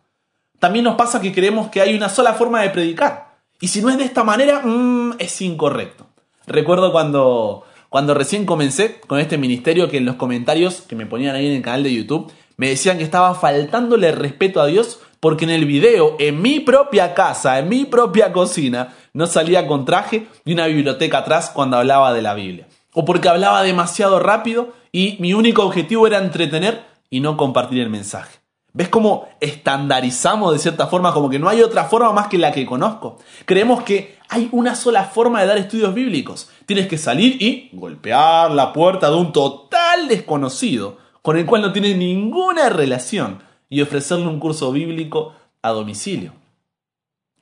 También 0.59 0.85
nos 0.85 0.95
pasa 0.95 1.19
que 1.19 1.33
creemos 1.33 1.69
que 1.69 1.81
hay 1.81 1.95
una 1.95 2.09
sola 2.09 2.33
forma 2.33 2.61
de 2.61 2.69
predicar. 2.69 3.39
Y 3.59 3.69
si 3.69 3.81
no 3.81 3.89
es 3.89 3.97
de 3.97 4.03
esta 4.03 4.23
manera, 4.23 4.61
mmm, 4.63 5.15
es 5.17 5.41
incorrecto. 5.41 6.05
Recuerdo 6.45 6.91
cuando, 6.91 7.65
cuando 7.89 8.13
recién 8.13 8.45
comencé 8.45 9.01
con 9.01 9.19
este 9.19 9.39
ministerio 9.39 9.89
que 9.89 9.97
en 9.97 10.05
los 10.05 10.15
comentarios 10.15 10.81
que 10.81 10.95
me 10.95 11.07
ponían 11.07 11.35
ahí 11.35 11.47
en 11.47 11.53
el 11.53 11.61
canal 11.63 11.81
de 11.81 11.95
YouTube 11.95 12.31
me 12.57 12.69
decían 12.69 12.97
que 12.97 13.03
estaba 13.03 13.35
faltándole 13.35 14.11
respeto 14.11 14.61
a 14.61 14.67
Dios 14.67 14.99
porque 15.19 15.45
en 15.45 15.51
el 15.51 15.65
video, 15.65 16.17
en 16.19 16.41
mi 16.41 16.59
propia 16.59 17.13
casa, 17.13 17.57
en 17.59 17.69
mi 17.69 17.85
propia 17.85 18.33
cocina, 18.33 18.93
no 19.13 19.25
salía 19.25 19.67
con 19.67 19.85
traje 19.85 20.27
y 20.43 20.53
una 20.53 20.67
biblioteca 20.67 21.19
atrás 21.19 21.49
cuando 21.53 21.77
hablaba 21.77 22.13
de 22.13 22.21
la 22.21 22.33
Biblia. 22.33 22.67
O 22.93 23.05
porque 23.05 23.29
hablaba 23.29 23.63
demasiado 23.63 24.19
rápido 24.19 24.73
y 24.91 25.15
mi 25.19 25.33
único 25.33 25.63
objetivo 25.63 26.07
era 26.07 26.17
entretener 26.17 26.83
y 27.09 27.21
no 27.21 27.37
compartir 27.37 27.79
el 27.79 27.89
mensaje. 27.89 28.39
¿Ves 28.73 28.89
cómo 28.89 29.29
estandarizamos 29.39 30.51
de 30.51 30.59
cierta 30.59 30.87
forma 30.87 31.13
como 31.13 31.29
que 31.29 31.37
no 31.37 31.47
hay 31.47 31.61
otra 31.61 31.85
forma 31.85 32.11
más 32.11 32.27
que 32.27 32.39
la 32.39 32.51
que 32.51 32.65
conozco? 32.65 33.19
Creemos 33.45 33.83
que 33.83 34.17
hay 34.29 34.49
una 34.51 34.73
sola 34.75 35.03
forma 35.05 35.41
de 35.41 35.47
dar 35.47 35.57
estudios 35.57 35.93
bíblicos. 35.93 36.49
Tienes 36.65 36.87
que 36.87 36.97
salir 36.97 37.39
y 37.39 37.69
golpear 37.71 38.51
la 38.51 38.73
puerta 38.73 39.11
de 39.11 39.15
un 39.15 39.31
total 39.31 40.07
desconocido 40.07 40.97
con 41.23 41.37
el 41.37 41.45
cual 41.47 41.63
no 41.63 41.71
tienes 41.71 41.97
ninguna 41.97 42.69
relación 42.69 43.41
y 43.69 43.81
ofrecerle 43.81 44.27
un 44.27 44.39
curso 44.39 44.71
bíblico 44.71 45.33
a 45.63 45.69
domicilio. 45.69 46.33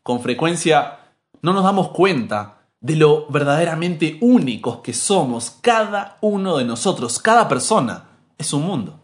Con 0.04 0.22
frecuencia 0.22 1.00
no 1.42 1.52
nos 1.52 1.64
damos 1.64 1.90
cuenta 1.90 2.60
de 2.80 2.96
lo 2.96 3.26
verdaderamente 3.28 4.18
únicos 4.22 4.78
que 4.78 4.94
somos 4.94 5.58
cada 5.62 6.18
uno 6.22 6.58
de 6.58 6.64
nosotros, 6.64 7.20
cada 7.20 7.50
persona 7.50 8.06
es 8.38 8.54
un 8.54 8.64
mundo. 8.64 9.00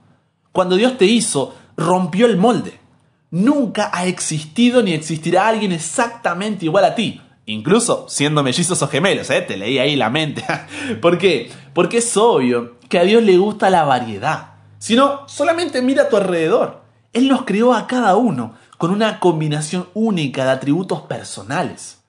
Cuando 0.51 0.75
Dios 0.75 0.95
te 0.97 1.05
hizo, 1.05 1.55
rompió 1.75 2.27
el 2.27 2.37
molde. 2.37 2.79
Nunca 3.31 3.89
ha 3.91 4.05
existido 4.05 4.83
ni 4.83 4.93
existirá 4.93 5.47
alguien 5.47 5.71
exactamente 5.71 6.65
igual 6.65 6.85
a 6.85 6.93
ti, 6.93 7.19
incluso 7.47 8.05
siendo 8.09 8.43
mellizos 8.43 8.81
o 8.83 8.87
gemelos, 8.87 9.29
¿eh? 9.31 9.41
te 9.41 9.57
leí 9.57 9.79
ahí 9.79 9.95
la 9.95 10.11
mente. 10.11 10.45
¿Por 11.01 11.17
qué? 11.17 11.51
Porque 11.73 11.97
es 11.97 12.15
obvio 12.15 12.77
que 12.89 12.99
a 12.99 13.03
Dios 13.03 13.23
le 13.23 13.37
gusta 13.37 13.71
la 13.71 13.83
variedad. 13.83 14.56
Si 14.79 14.95
no, 14.95 15.27
solamente 15.27 15.81
mira 15.81 16.03
a 16.03 16.09
tu 16.09 16.17
alrededor. 16.17 16.81
Él 17.13 17.27
nos 17.27 17.43
creó 17.45 17.73
a 17.73 17.87
cada 17.87 18.15
uno 18.15 18.55
con 18.77 18.91
una 18.91 19.19
combinación 19.19 19.87
única 19.93 20.45
de 20.45 20.51
atributos 20.51 21.01
personales. 21.01 21.99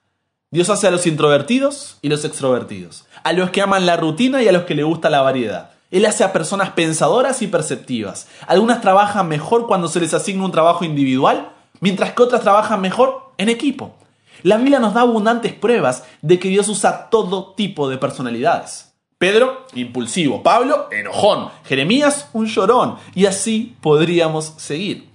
Dios 0.51 0.71
hace 0.71 0.87
a 0.87 0.91
los 0.91 1.07
introvertidos 1.07 1.99
y 2.03 2.09
los 2.09 2.25
extrovertidos, 2.25 3.07
a 3.23 3.33
los 3.33 3.51
que 3.51 3.63
aman 3.63 3.87
la 3.87 3.97
rutina 3.97 4.43
y 4.43 4.49
a 4.49 4.53
los 4.53 4.65
que 4.65 4.75
le 4.75 4.83
gusta 4.83 5.11
la 5.11 5.23
variedad. 5.23 5.71
Él 5.91 6.05
hace 6.05 6.25
a 6.25 6.33
personas 6.33 6.71
pensadoras 6.71 7.41
y 7.41 7.47
perceptivas. 7.47 8.29
Algunas 8.47 8.81
trabajan 8.81 9.29
mejor 9.29 9.67
cuando 9.67 9.89
se 9.89 10.01
les 10.01 10.13
asigna 10.13 10.45
un 10.45 10.53
trabajo 10.53 10.85
individual, 10.85 11.51
mientras 11.81 12.13
que 12.13 12.23
otras 12.23 12.43
trabajan 12.43 12.81
mejor 12.81 13.33
en 13.39 13.49
equipo. 13.49 13.95
La 14.43 14.57
Biblia 14.57 14.79
nos 14.79 14.95
da 14.95 15.01
abundantes 15.03 15.55
pruebas 15.55 16.05
de 16.23 16.39
que 16.39 16.49
Dios 16.49 16.69
usa 16.69 17.09
todo 17.11 17.53
tipo 17.55 17.89
de 17.89 17.99
personalidades. 17.99 18.88
Pedro, 19.19 19.67
impulsivo. 19.75 20.45
Pablo, 20.45 20.89
enojón. 20.93 21.51
Jeremías, 21.65 22.29
un 22.33 22.47
llorón. 22.47 22.97
Y 23.17 23.27
así 23.27 23.75
podríamos 23.81 24.55
seguir. 24.59 25.09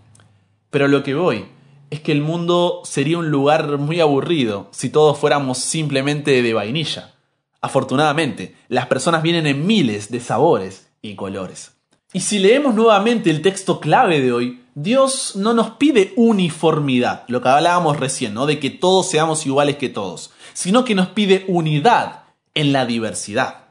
Pero 0.70 0.90
lo 0.90 1.04
que 1.04 1.16
voy 1.16 1.46
es 1.90 2.02
que 2.02 2.12
el 2.12 2.22
mundo 2.22 2.82
sería 2.84 3.18
un 3.18 3.30
lugar 3.30 3.78
muy 3.78 4.02
aburrido 4.02 4.68
si 4.72 4.90
todos 4.90 5.18
fuéramos 5.18 5.60
simplemente 5.60 6.42
de 6.42 6.54
vainilla. 6.54 7.14
Afortunadamente, 7.62 8.56
las 8.68 8.88
personas 8.88 9.24
vienen 9.24 9.48
en 9.48 9.66
miles 9.66 10.12
de 10.12 10.20
sabores 10.20 10.90
y 11.02 11.16
colores. 11.16 11.72
Y 12.12 12.20
si 12.20 12.40
leemos 12.40 12.76
nuevamente 12.76 13.30
el 13.30 13.42
texto 13.42 13.80
clave 13.80 14.20
de 14.20 14.34
hoy, 14.34 14.64
Dios 14.76 15.36
no 15.36 15.54
nos 15.54 15.72
pide 15.72 16.14
uniformidad, 16.18 17.24
lo 17.28 17.42
que 17.42 17.50
hablábamos 17.50 18.00
recién, 18.00 18.34
¿no? 18.34 18.48
De 18.48 18.60
que 18.60 18.70
todos 18.70 19.10
seamos 19.10 19.46
iguales 19.46 19.78
que 19.78 19.88
todos, 19.88 20.32
sino 20.54 20.84
que 20.84 20.96
nos 20.96 21.08
pide 21.10 21.46
unidad 21.48 22.24
en 22.54 22.74
la 22.74 22.86
diversidad. 22.86 23.63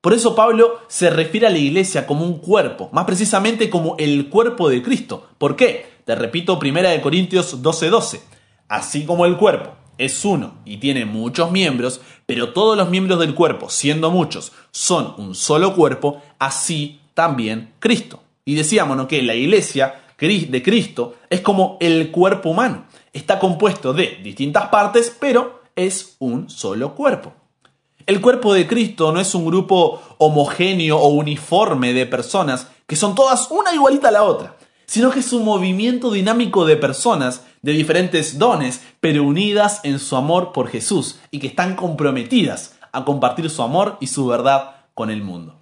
Por 0.00 0.14
eso 0.14 0.34
Pablo 0.34 0.80
se 0.88 1.10
refiere 1.10 1.46
a 1.46 1.50
la 1.50 1.58
iglesia 1.58 2.06
como 2.06 2.24
un 2.24 2.38
cuerpo, 2.38 2.88
más 2.92 3.04
precisamente 3.04 3.68
como 3.68 3.96
el 3.98 4.30
cuerpo 4.30 4.70
de 4.70 4.82
Cristo. 4.82 5.28
¿Por 5.36 5.56
qué? 5.56 5.86
Te 6.06 6.14
repito, 6.14 6.58
1 6.58 7.02
Corintios 7.02 7.62
12:12. 7.62 8.20
Así 8.68 9.04
como 9.04 9.26
el 9.26 9.36
cuerpo 9.36 9.72
es 9.98 10.24
uno 10.24 10.54
y 10.64 10.78
tiene 10.78 11.04
muchos 11.04 11.50
miembros, 11.50 12.00
pero 12.24 12.54
todos 12.54 12.78
los 12.78 12.88
miembros 12.88 13.18
del 13.20 13.34
cuerpo, 13.34 13.68
siendo 13.68 14.10
muchos, 14.10 14.52
son 14.70 15.14
un 15.18 15.34
solo 15.34 15.74
cuerpo, 15.74 16.22
así 16.38 17.00
también 17.12 17.74
Cristo. 17.78 18.22
Y 18.46 18.54
decíamos 18.54 18.96
¿no? 18.96 19.06
que 19.06 19.22
la 19.22 19.34
iglesia 19.34 20.00
de 20.18 20.62
Cristo 20.62 21.16
es 21.30 21.40
como 21.40 21.76
el 21.80 22.10
cuerpo 22.10 22.50
humano. 22.50 22.84
Está 23.12 23.38
compuesto 23.38 23.92
de 23.92 24.18
distintas 24.22 24.68
partes, 24.68 25.14
pero 25.18 25.62
es 25.76 26.16
un 26.18 26.50
solo 26.50 26.94
cuerpo. 26.94 27.34
El 28.10 28.20
cuerpo 28.20 28.52
de 28.52 28.66
Cristo 28.66 29.12
no 29.12 29.20
es 29.20 29.36
un 29.36 29.46
grupo 29.46 30.02
homogéneo 30.18 30.98
o 30.98 31.10
uniforme 31.10 31.92
de 31.92 32.06
personas 32.06 32.66
que 32.88 32.96
son 32.96 33.14
todas 33.14 33.52
una 33.52 33.72
igualita 33.72 34.08
a 34.08 34.10
la 34.10 34.24
otra, 34.24 34.56
sino 34.84 35.12
que 35.12 35.20
es 35.20 35.32
un 35.32 35.44
movimiento 35.44 36.10
dinámico 36.10 36.64
de 36.64 36.74
personas 36.74 37.44
de 37.62 37.70
diferentes 37.70 38.36
dones, 38.36 38.82
pero 38.98 39.22
unidas 39.22 39.78
en 39.84 40.00
su 40.00 40.16
amor 40.16 40.50
por 40.50 40.66
Jesús 40.66 41.20
y 41.30 41.38
que 41.38 41.46
están 41.46 41.76
comprometidas 41.76 42.74
a 42.90 43.04
compartir 43.04 43.48
su 43.48 43.62
amor 43.62 43.96
y 44.00 44.08
su 44.08 44.26
verdad 44.26 44.72
con 44.94 45.10
el 45.10 45.22
mundo. 45.22 45.54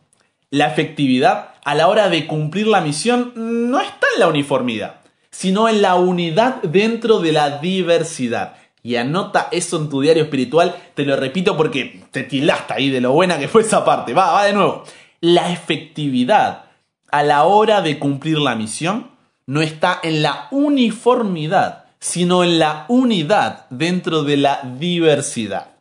La 0.49 0.69
efectividad 0.69 1.51
a 1.67 1.75
la 1.75 1.87
hora 1.87 2.09
de 2.09 2.27
cumplir 2.27 2.67
la 2.67 2.81
misión 2.81 3.35
no 3.37 3.79
está 3.79 4.07
en 4.15 4.21
la 4.21 4.29
uniformidad, 4.29 5.01
sino 5.31 5.69
en 5.69 5.83
la 5.83 5.97
unidad 5.97 6.63
dentro 6.63 7.21
de 7.21 7.33
la 7.33 7.59
diversidad 7.59 8.55
y 8.89 8.97
anota 8.97 9.49
eso 9.53 9.77
en 9.77 9.91
tu 9.91 10.01
diario 10.01 10.23
espiritual. 10.23 10.75
Te 10.95 11.05
lo 11.05 11.15
repito 11.15 11.59
porque 11.59 12.05
te 12.11 12.23
tilaste 12.23 12.73
ahí 12.73 12.89
de 12.89 13.03
lo 13.03 13.13
buena 13.13 13.39
que 13.39 13.47
fue 13.47 13.61
esa 13.61 13.85
parte. 13.85 14.15
Va, 14.15 14.33
va 14.33 14.45
de 14.45 14.55
nuevo. 14.55 14.83
La 15.21 15.53
efectividad 15.53 16.65
a 17.11 17.23
la 17.23 17.45
hora 17.45 17.83
de 17.83 17.99
cumplir 17.99 18.39
la 18.39 18.55
misión 18.55 19.11
no 19.45 19.61
está 19.61 20.01
en 20.03 20.23
la 20.23 20.49
uniformidad, 20.53 21.85
sino 22.01 22.45
en 22.45 22.59
la 22.59 22.87
unidad 22.89 23.67
dentro 23.69 24.23
de 24.23 24.39
la 24.39 24.63
diversidad. 24.79 25.73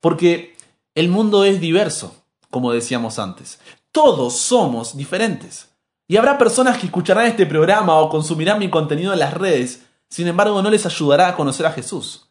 Porque 0.00 0.56
el 0.96 1.10
mundo 1.10 1.44
es 1.44 1.60
diverso, 1.60 2.16
como 2.50 2.72
decíamos 2.72 3.20
antes. 3.20 3.60
Todos 3.92 4.36
somos 4.36 4.96
diferentes. 4.96 5.68
Y 6.08 6.16
habrá 6.16 6.38
personas 6.38 6.78
que 6.78 6.86
escucharán 6.86 7.26
este 7.26 7.46
programa 7.46 7.94
o 8.00 8.08
consumirán 8.08 8.58
mi 8.58 8.68
contenido 8.68 9.12
en 9.12 9.20
las 9.20 9.34
redes, 9.34 9.84
sin 10.08 10.26
embargo 10.26 10.60
no 10.60 10.70
les 10.70 10.86
ayudará 10.86 11.28
a 11.28 11.36
conocer 11.36 11.66
a 11.66 11.72
Jesús. 11.72 12.27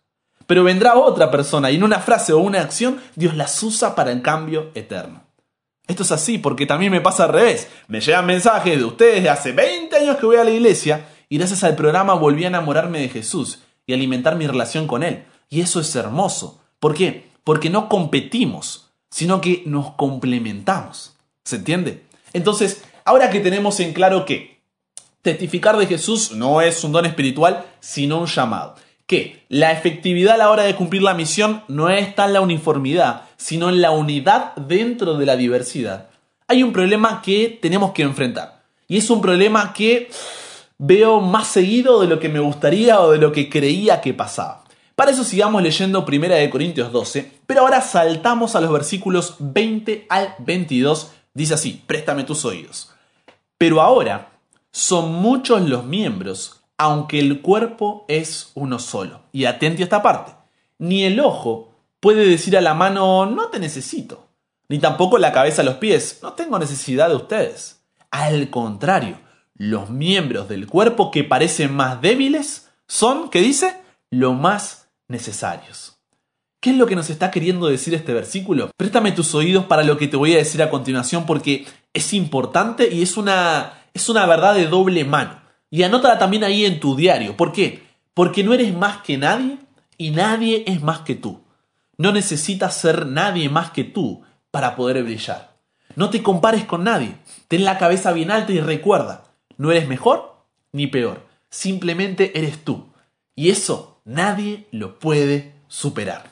Pero 0.48 0.64
vendrá 0.64 0.96
otra 0.96 1.30
persona 1.30 1.70
y 1.70 1.76
en 1.76 1.84
una 1.84 2.00
frase 2.00 2.34
o 2.34 2.40
una 2.40 2.62
acción 2.62 3.00
Dios 3.16 3.36
las 3.36 3.62
usa 3.62 3.94
para 3.94 4.12
el 4.12 4.22
cambio 4.22 4.72
eterno. 4.74 5.22
Esto 5.86 6.04
es 6.04 6.12
así 6.12 6.38
porque 6.38 6.66
también 6.66 6.92
me 6.92 7.02
pasa 7.02 7.26
al 7.26 7.34
revés. 7.34 7.68
Me 7.88 8.00
llegan 8.00 8.26
mensajes 8.26 8.78
de 8.78 8.84
ustedes 8.84 9.24
de 9.24 9.30
hace 9.30 9.52
20 9.52 9.96
años 9.96 10.18
que 10.18 10.26
voy 10.26 10.38
a 10.38 10.44
la 10.44 10.52
iglesia 10.52 11.08
y 11.30 11.38
gracias 11.38 11.64
al 11.64 11.76
programa 11.76 12.14
volví 12.14 12.46
a 12.46 12.48
enamorarme 12.48 13.00
de 13.00 13.10
Jesús 13.10 13.60
y 13.86 13.94
alimentar 13.94 14.36
mi 14.38 14.48
relación 14.48 14.88
con 14.88 15.04
Él. 15.04 15.26
Y 15.50 15.62
eso 15.62 15.82
es 15.82 15.94
hermoso. 15.96 16.62
¿Por 16.80 16.94
qué? 16.94 17.30
Porque 17.44 17.70
no 17.70 17.90
competimos, 17.90 18.90
sino 19.10 19.42
que 19.42 19.64
nos 19.66 19.92
complementamos. 19.92 21.16
¿Se 21.44 21.58
entiende? 21.58 22.06
Entonces, 22.34 22.84
ahora 23.06 23.30
que 23.30 23.40
tenemos 23.40 23.80
en 23.80 23.94
claro 23.94 24.26
que 24.26 24.62
testificar 25.22 25.78
de 25.78 25.88
Jesús 25.88 26.32
no 26.32 26.62
es 26.62 26.84
un 26.84 26.92
don 26.94 27.06
espiritual, 27.06 27.66
sino 27.80 28.20
un 28.20 28.28
llamado 28.28 28.76
que 29.08 29.46
la 29.50 29.72
efectividad 29.72 30.36
a 30.36 30.38
la 30.38 30.52
hora 30.52 30.64
de 30.64 30.76
cumplir 30.76 31.02
la 31.02 31.14
misión 31.14 31.64
no 31.68 31.90
está 31.90 32.26
en 32.26 32.34
la 32.34 32.42
uniformidad, 32.42 33.24
sino 33.38 33.70
en 33.70 33.82
la 33.82 33.92
unidad 33.92 34.54
dentro 34.56 35.16
de 35.16 35.26
la 35.26 35.38
diversidad. 35.38 36.10
Hay 36.48 36.62
un 36.62 36.74
problema 36.74 37.22
que 37.22 37.58
tenemos 37.62 37.94
que 37.94 38.04
enfrentar. 38.04 38.64
Y 38.88 38.98
es 38.98 39.10
un 39.10 39.22
problema 39.22 39.74
que 39.74 40.10
veo 40.78 41.22
más 41.22 41.48
seguido 41.48 42.02
de 42.02 42.08
lo 42.08 42.20
que 42.20 42.30
me 42.30 42.40
gustaría 42.40 43.02
o 43.02 43.12
de 43.12 43.18
lo 43.18 43.32
que 43.32 43.50
creía 43.50 44.02
que 44.02 44.14
pasaba. 44.14 44.64
Para 44.96 45.12
eso 45.12 45.24
sigamos 45.24 45.62
leyendo 45.62 46.06
1 46.08 46.28
de 46.36 46.50
Corintios 46.50 46.92
12, 46.92 47.32
pero 47.46 47.62
ahora 47.62 47.82
saltamos 47.82 48.56
a 48.56 48.62
los 48.62 48.72
versículos 48.72 49.36
20 49.40 50.08
al 50.10 50.36
22. 50.40 51.12
Dice 51.34 51.54
así, 51.54 51.82
préstame 51.86 52.24
tus 52.24 52.44
oídos. 52.46 52.92
Pero 53.58 53.82
ahora 53.82 54.32
son 54.72 55.14
muchos 55.14 55.62
los 55.62 55.86
miembros, 55.86 56.57
aunque 56.78 57.20
el 57.20 57.42
cuerpo 57.42 58.06
es 58.08 58.52
uno 58.56 58.80
solo. 58.80 59.22
Y 59.32 59.46
atente 59.46 59.84
a 59.84 59.86
esta 59.86 60.02
parte. 60.02 60.34
Ni 60.78 61.04
el 61.04 61.20
ojo 61.20 61.74
puede 62.00 62.26
decir 62.26 62.56
a 62.58 62.62
la 62.62 62.74
mano, 62.74 63.26
no 63.26 63.48
te 63.48 63.60
necesito. 63.60 64.28
Ni 64.70 64.80
tampoco 64.80 65.18
la 65.18 65.32
cabeza 65.32 65.62
a 65.62 65.66
los 65.66 65.76
pies, 65.76 66.20
no 66.22 66.34
tengo 66.34 66.60
necesidad 66.60 67.10
de 67.10 67.16
ustedes. 67.16 67.82
Al 68.12 68.50
contrario, 68.50 69.20
los 69.56 69.90
miembros 69.90 70.50
del 70.50 70.68
cuerpo 70.68 71.10
que 71.10 71.24
parecen 71.24 71.74
más 71.74 72.02
débiles 72.02 72.70
son, 72.88 73.30
¿qué 73.30 73.42
dice? 73.42 73.82
Lo 74.10 74.34
más 74.34 74.90
necesarios. 75.08 75.98
¿Qué 76.60 76.72
es 76.72 76.78
lo 76.78 76.86
que 76.86 76.96
nos 76.96 77.10
está 77.10 77.32
queriendo 77.32 77.68
decir 77.68 77.94
este 77.94 78.14
versículo? 78.14 78.72
Préstame 78.78 79.12
tus 79.12 79.34
oídos 79.36 79.66
para 79.66 79.84
lo 79.84 79.98
que 79.98 80.08
te 80.08 80.18
voy 80.18 80.34
a 80.34 80.38
decir 80.38 80.62
a 80.62 80.70
continuación 80.70 81.26
porque 81.26 81.66
es 81.94 82.14
importante 82.14 82.94
y 82.94 83.02
es 83.02 83.16
una, 83.16 83.74
es 83.94 84.10
una 84.10 84.26
verdad 84.26 84.56
de 84.56 84.68
doble 84.68 85.06
mano. 85.06 85.47
Y 85.70 85.84
anótala 85.84 86.18
también 86.18 86.44
ahí 86.44 86.66
en 86.66 86.80
tu 86.80 86.96
diario. 86.96 87.36
¿Por 87.36 87.52
qué? 87.52 87.84
Porque 88.14 88.44
no 88.44 88.54
eres 88.54 88.74
más 88.74 88.98
que 89.02 89.18
nadie 89.18 89.58
y 89.98 90.12
nadie 90.12 90.64
es 90.68 90.82
más 90.82 91.00
que 91.00 91.16
tú. 91.16 91.42
No 91.98 92.12
necesitas 92.12 92.78
ser 92.78 93.06
nadie 93.08 93.50
más 93.50 93.72
que 93.72 93.84
tú 93.84 94.24
para 94.52 94.76
poder 94.76 95.04
brillar. 95.04 95.58
No 95.96 96.10
te 96.10 96.22
compares 96.22 96.66
con 96.66 96.84
nadie. 96.84 97.16
Ten 97.48 97.66
la 97.66 97.78
cabeza 97.78 98.14
bien 98.14 98.32
alta 98.32 98.52
y 98.52 98.60
recuerda, 98.60 99.24
no 99.58 99.72
eres 99.72 99.88
mejor 99.88 100.46
ni 100.72 100.88
peor. 100.88 101.26
Simplemente 101.50 102.38
eres 102.38 102.64
tú. 102.64 102.88
Y 103.36 103.50
eso 103.50 104.02
nadie 104.06 104.68
lo 104.72 105.00
puede 105.00 105.54
superar. 105.68 106.32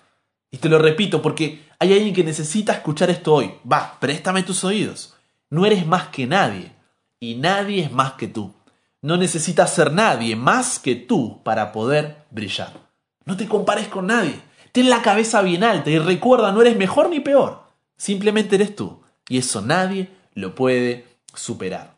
Y 0.52 0.58
te 0.58 0.70
lo 0.70 0.78
repito 0.78 1.22
porque 1.22 1.66
hay 1.80 1.94
alguien 1.94 2.14
que 2.14 2.24
necesita 2.24 2.74
escuchar 2.74 3.10
esto 3.10 3.34
hoy. 3.34 3.52
Va, 3.70 3.98
préstame 4.00 4.44
tus 4.44 4.64
oídos. 4.64 5.16
No 5.50 5.66
eres 5.66 5.86
más 5.86 6.08
que 6.10 6.28
nadie 6.28 6.72
y 7.20 7.36
nadie 7.36 7.84
es 7.84 7.92
más 7.92 8.14
que 8.14 8.28
tú. 8.28 8.54
No 9.06 9.18
necesitas 9.18 9.72
ser 9.72 9.94
nadie 9.94 10.36
más 10.36 10.80
que 10.80 10.96
tú 10.96 11.44
para 11.44 11.72
poder 11.72 12.26
brillar. 12.32 12.74
No 13.24 13.38
te 13.38 13.48
compares 13.48 13.88
con 13.88 14.08
nadie. 14.08 14.42
Ten 14.72 14.90
la 14.90 15.04
cabeza 15.04 15.44
bien 15.44 15.64
alta 15.64 15.92
y 15.92 16.00
recuerda, 16.00 16.52
no 16.52 16.62
eres 16.62 16.76
mejor 16.76 17.12
ni 17.12 17.20
peor. 17.20 17.66
Simplemente 17.98 18.56
eres 18.56 18.76
tú. 18.76 19.04
Y 19.30 19.38
eso 19.38 19.62
nadie 19.62 20.10
lo 20.34 20.56
puede 20.56 21.06
superar. 21.36 21.96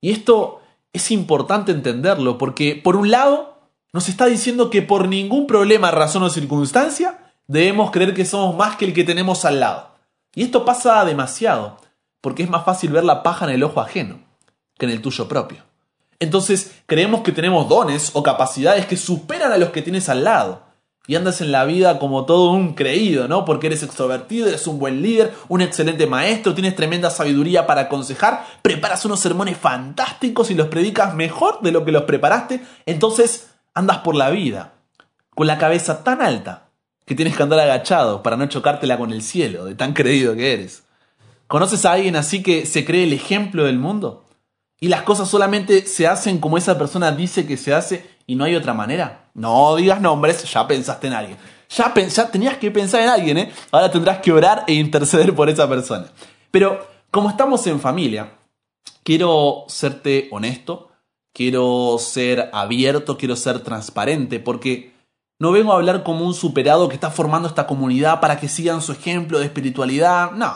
Y 0.00 0.12
esto 0.12 0.62
es 0.92 1.10
importante 1.10 1.72
entenderlo 1.72 2.38
porque, 2.38 2.80
por 2.84 2.94
un 2.94 3.10
lado, 3.10 3.58
nos 3.92 4.08
está 4.08 4.26
diciendo 4.26 4.70
que 4.70 4.80
por 4.80 5.08
ningún 5.08 5.48
problema, 5.48 5.90
razón 5.90 6.22
o 6.22 6.30
circunstancia 6.30 7.32
debemos 7.48 7.90
creer 7.90 8.14
que 8.14 8.24
somos 8.24 8.54
más 8.54 8.76
que 8.76 8.84
el 8.84 8.94
que 8.94 9.02
tenemos 9.02 9.44
al 9.44 9.58
lado. 9.58 9.90
Y 10.36 10.44
esto 10.44 10.64
pasa 10.64 11.04
demasiado, 11.04 11.78
porque 12.20 12.44
es 12.44 12.48
más 12.48 12.64
fácil 12.64 12.92
ver 12.92 13.02
la 13.02 13.24
paja 13.24 13.44
en 13.44 13.50
el 13.50 13.64
ojo 13.64 13.80
ajeno 13.80 14.20
que 14.78 14.86
en 14.86 14.92
el 14.92 15.02
tuyo 15.02 15.26
propio. 15.26 15.73
Entonces 16.20 16.72
creemos 16.86 17.22
que 17.22 17.32
tenemos 17.32 17.68
dones 17.68 18.10
o 18.14 18.22
capacidades 18.22 18.86
que 18.86 18.96
superan 18.96 19.52
a 19.52 19.58
los 19.58 19.70
que 19.70 19.82
tienes 19.82 20.08
al 20.08 20.24
lado. 20.24 20.62
Y 21.06 21.16
andas 21.16 21.42
en 21.42 21.52
la 21.52 21.66
vida 21.66 21.98
como 21.98 22.24
todo 22.24 22.50
un 22.50 22.72
creído, 22.74 23.28
¿no? 23.28 23.44
Porque 23.44 23.66
eres 23.66 23.82
extrovertido, 23.82 24.48
eres 24.48 24.66
un 24.66 24.78
buen 24.78 25.02
líder, 25.02 25.34
un 25.48 25.60
excelente 25.60 26.06
maestro, 26.06 26.54
tienes 26.54 26.76
tremenda 26.76 27.10
sabiduría 27.10 27.66
para 27.66 27.82
aconsejar, 27.82 28.46
preparas 28.62 29.04
unos 29.04 29.20
sermones 29.20 29.58
fantásticos 29.58 30.50
y 30.50 30.54
los 30.54 30.68
predicas 30.68 31.14
mejor 31.14 31.60
de 31.60 31.72
lo 31.72 31.84
que 31.84 31.92
los 31.92 32.04
preparaste. 32.04 32.62
Entonces 32.86 33.50
andas 33.74 33.98
por 33.98 34.14
la 34.14 34.30
vida 34.30 34.74
con 35.34 35.46
la 35.46 35.58
cabeza 35.58 36.04
tan 36.04 36.22
alta 36.22 36.68
que 37.04 37.14
tienes 37.14 37.36
que 37.36 37.42
andar 37.42 37.60
agachado 37.60 38.22
para 38.22 38.36
no 38.36 38.46
chocártela 38.46 38.96
con 38.96 39.12
el 39.12 39.22
cielo, 39.22 39.64
de 39.64 39.74
tan 39.74 39.92
creído 39.92 40.34
que 40.34 40.52
eres. 40.52 40.84
¿Conoces 41.46 41.84
a 41.84 41.92
alguien 41.92 42.16
así 42.16 42.42
que 42.42 42.64
se 42.66 42.84
cree 42.84 43.04
el 43.04 43.12
ejemplo 43.12 43.64
del 43.64 43.78
mundo? 43.78 44.23
Y 44.80 44.88
las 44.88 45.02
cosas 45.02 45.28
solamente 45.28 45.86
se 45.86 46.06
hacen 46.06 46.38
como 46.38 46.58
esa 46.58 46.76
persona 46.76 47.12
dice 47.12 47.46
que 47.46 47.56
se 47.56 47.74
hace 47.74 48.08
y 48.26 48.36
no 48.36 48.44
hay 48.44 48.54
otra 48.54 48.74
manera. 48.74 49.30
No 49.34 49.76
digas 49.76 50.00
nombres, 50.00 50.44
ya 50.50 50.66
pensaste 50.66 51.06
en 51.06 51.12
alguien. 51.12 51.38
Ya, 51.70 51.92
ya 51.94 52.30
tenías 52.30 52.58
que 52.58 52.70
pensar 52.70 53.00
en 53.00 53.08
alguien, 53.08 53.38
¿eh? 53.38 53.52
Ahora 53.72 53.90
tendrás 53.90 54.18
que 54.18 54.32
orar 54.32 54.64
e 54.66 54.74
interceder 54.74 55.34
por 55.34 55.48
esa 55.48 55.68
persona. 55.68 56.06
Pero 56.50 56.86
como 57.10 57.30
estamos 57.30 57.66
en 57.66 57.80
familia, 57.80 58.38
quiero 59.02 59.64
serte 59.68 60.28
honesto, 60.30 60.90
quiero 61.32 61.96
ser 61.98 62.50
abierto, 62.52 63.16
quiero 63.16 63.36
ser 63.36 63.60
transparente, 63.60 64.38
porque 64.38 64.92
no 65.38 65.50
vengo 65.52 65.72
a 65.72 65.76
hablar 65.76 66.04
como 66.04 66.26
un 66.26 66.34
superado 66.34 66.88
que 66.88 66.94
está 66.94 67.10
formando 67.10 67.48
esta 67.48 67.66
comunidad 67.66 68.20
para 68.20 68.38
que 68.38 68.48
sigan 68.48 68.82
su 68.82 68.92
ejemplo 68.92 69.38
de 69.38 69.46
espiritualidad. 69.46 70.30
No, 70.32 70.54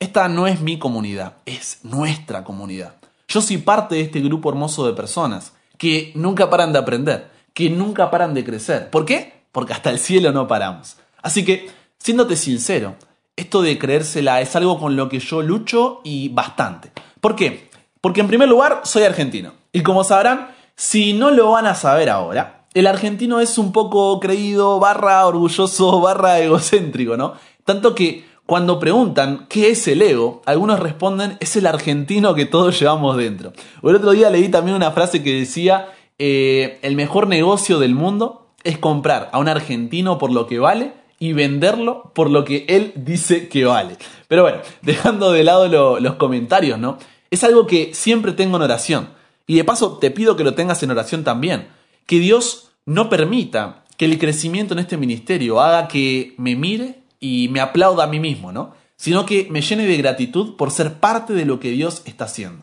esta 0.00 0.28
no 0.28 0.46
es 0.46 0.60
mi 0.60 0.78
comunidad, 0.78 1.36
es 1.46 1.78
nuestra 1.84 2.44
comunidad. 2.44 2.96
Yo 3.28 3.40
soy 3.40 3.58
parte 3.58 3.96
de 3.96 4.02
este 4.02 4.20
grupo 4.20 4.50
hermoso 4.50 4.86
de 4.86 4.92
personas 4.92 5.52
que 5.78 6.12
nunca 6.14 6.50
paran 6.50 6.72
de 6.72 6.78
aprender, 6.78 7.30
que 7.52 7.70
nunca 7.70 8.10
paran 8.10 8.34
de 8.34 8.44
crecer. 8.44 8.90
¿Por 8.90 9.04
qué? 9.04 9.44
Porque 9.52 9.72
hasta 9.72 9.90
el 9.90 9.98
cielo 9.98 10.32
no 10.32 10.46
paramos. 10.46 10.96
Así 11.22 11.44
que, 11.44 11.70
siéndote 11.98 12.36
sincero, 12.36 12.96
esto 13.36 13.62
de 13.62 13.78
creérsela 13.78 14.40
es 14.40 14.54
algo 14.56 14.78
con 14.78 14.96
lo 14.96 15.08
que 15.08 15.18
yo 15.18 15.42
lucho 15.42 16.00
y 16.04 16.28
bastante. 16.28 16.92
¿Por 17.20 17.34
qué? 17.34 17.70
Porque 18.00 18.20
en 18.20 18.28
primer 18.28 18.48
lugar 18.48 18.82
soy 18.84 19.04
argentino. 19.04 19.52
Y 19.72 19.82
como 19.82 20.04
sabrán, 20.04 20.50
si 20.76 21.14
no 21.14 21.30
lo 21.30 21.50
van 21.52 21.66
a 21.66 21.74
saber 21.74 22.10
ahora, 22.10 22.66
el 22.74 22.86
argentino 22.86 23.40
es 23.40 23.56
un 23.58 23.72
poco 23.72 24.20
creído, 24.20 24.78
barra 24.78 25.26
orgulloso, 25.26 26.00
barra 26.00 26.40
egocéntrico, 26.40 27.16
¿no? 27.16 27.34
Tanto 27.64 27.94
que 27.94 28.24
cuando 28.46 28.78
preguntan 28.78 29.46
qué 29.48 29.70
es 29.70 29.88
el 29.88 30.02
ego, 30.02 30.42
algunos 30.44 30.78
responden 30.78 31.38
es 31.40 31.56
el 31.56 31.66
argentino 31.66 32.34
que 32.34 32.44
todos 32.44 32.78
llevamos 32.78 33.16
dentro. 33.16 33.52
el 33.82 33.96
otro 33.96 34.10
día 34.10 34.28
leí 34.28 34.48
también 34.48 34.76
una 34.76 34.90
frase 34.90 35.22
que 35.22 35.34
decía 35.34 35.88
eh, 36.18 36.78
el 36.82 36.94
mejor 36.94 37.26
negocio 37.26 37.78
del 37.78 37.94
mundo 37.94 38.48
es 38.62 38.78
comprar 38.78 39.30
a 39.32 39.38
un 39.38 39.48
argentino 39.48 40.18
por 40.18 40.30
lo 40.30 40.46
que 40.46 40.58
vale 40.58 40.92
y 41.18 41.32
venderlo 41.32 42.12
por 42.14 42.28
lo 42.28 42.44
que 42.44 42.66
él 42.68 42.92
dice 42.96 43.48
que 43.48 43.64
vale. 43.64 43.96
Pero 44.28 44.42
bueno, 44.42 44.58
dejando 44.82 45.32
de 45.32 45.44
lado 45.44 46.00
los 46.00 46.14
comentarios, 46.16 46.78
¿no? 46.78 46.98
Es 47.30 47.44
algo 47.44 47.66
que 47.66 47.94
siempre 47.94 48.32
tengo 48.32 48.56
en 48.56 48.62
oración. 48.62 49.08
Y 49.46 49.56
de 49.56 49.64
paso 49.64 49.98
te 49.98 50.10
pido 50.10 50.36
que 50.36 50.44
lo 50.44 50.54
tengas 50.54 50.82
en 50.82 50.90
oración 50.90 51.24
también. 51.24 51.68
Que 52.06 52.18
Dios 52.18 52.72
no 52.84 53.08
permita 53.08 53.84
que 53.96 54.04
el 54.04 54.18
crecimiento 54.18 54.74
en 54.74 54.80
este 54.80 54.96
ministerio 54.96 55.60
haga 55.60 55.88
que 55.88 56.34
me 56.36 56.56
mire 56.56 57.03
y 57.24 57.48
me 57.48 57.60
aplauda 57.60 58.04
a 58.04 58.06
mí 58.06 58.20
mismo, 58.20 58.52
¿no? 58.52 58.74
Sino 58.96 59.24
que 59.24 59.48
me 59.50 59.62
llene 59.62 59.86
de 59.86 59.96
gratitud 59.96 60.56
por 60.56 60.70
ser 60.70 61.00
parte 61.00 61.32
de 61.32 61.46
lo 61.46 61.58
que 61.58 61.70
Dios 61.70 62.02
está 62.04 62.26
haciendo. 62.26 62.62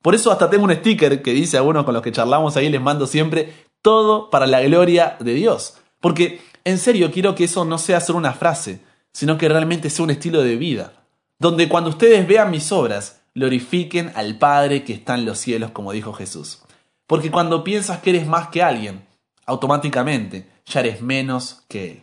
Por 0.00 0.14
eso 0.14 0.30
hasta 0.30 0.48
tengo 0.48 0.62
un 0.62 0.72
sticker 0.72 1.22
que 1.22 1.32
dice 1.32 1.58
a 1.58 1.64
uno 1.64 1.84
con 1.84 1.92
los 1.92 2.04
que 2.04 2.12
charlamos 2.12 2.56
ahí, 2.56 2.68
les 2.68 2.80
mando 2.80 3.08
siempre, 3.08 3.52
todo 3.82 4.30
para 4.30 4.46
la 4.46 4.60
gloria 4.60 5.16
de 5.18 5.34
Dios. 5.34 5.78
Porque 6.00 6.40
en 6.62 6.78
serio 6.78 7.10
quiero 7.10 7.34
que 7.34 7.44
eso 7.44 7.64
no 7.64 7.78
sea 7.78 8.00
solo 8.00 8.20
una 8.20 8.32
frase, 8.32 8.78
sino 9.12 9.36
que 9.38 9.48
realmente 9.48 9.90
sea 9.90 10.04
un 10.04 10.10
estilo 10.10 10.40
de 10.40 10.54
vida. 10.54 10.92
Donde 11.40 11.68
cuando 11.68 11.90
ustedes 11.90 12.28
vean 12.28 12.52
mis 12.52 12.70
obras, 12.70 13.22
glorifiquen 13.34 14.12
al 14.14 14.38
Padre 14.38 14.84
que 14.84 14.92
está 14.92 15.16
en 15.16 15.24
los 15.24 15.38
cielos, 15.38 15.72
como 15.72 15.90
dijo 15.90 16.12
Jesús. 16.12 16.62
Porque 17.08 17.32
cuando 17.32 17.64
piensas 17.64 17.98
que 17.98 18.10
eres 18.10 18.28
más 18.28 18.50
que 18.50 18.62
alguien, 18.62 19.04
automáticamente 19.46 20.48
ya 20.64 20.78
eres 20.78 21.02
menos 21.02 21.64
que 21.66 21.90
Él. 21.90 22.02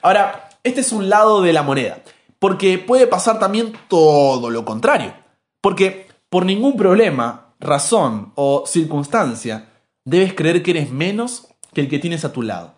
Ahora, 0.00 0.49
este 0.62 0.80
es 0.80 0.92
un 0.92 1.08
lado 1.08 1.42
de 1.42 1.52
la 1.52 1.62
moneda, 1.62 2.02
porque 2.38 2.78
puede 2.78 3.06
pasar 3.06 3.38
también 3.38 3.72
todo 3.88 4.50
lo 4.50 4.64
contrario. 4.64 5.14
Porque 5.60 6.08
por 6.28 6.46
ningún 6.46 6.76
problema, 6.76 7.54
razón 7.60 8.32
o 8.34 8.64
circunstancia 8.66 9.68
debes 10.04 10.34
creer 10.34 10.62
que 10.62 10.72
eres 10.72 10.90
menos 10.90 11.48
que 11.72 11.82
el 11.82 11.88
que 11.88 11.98
tienes 11.98 12.24
a 12.24 12.32
tu 12.32 12.42
lado. 12.42 12.74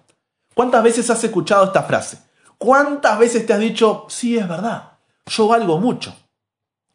¿Cuántas 0.54 0.82
veces 0.82 1.08
has 1.10 1.22
escuchado 1.24 1.64
esta 1.64 1.84
frase? 1.84 2.18
¿Cuántas 2.58 3.18
veces 3.18 3.46
te 3.46 3.52
has 3.52 3.60
dicho, 3.60 4.06
sí, 4.08 4.36
es 4.36 4.48
verdad, 4.48 4.98
yo 5.26 5.48
valgo 5.48 5.78
mucho? 5.78 6.14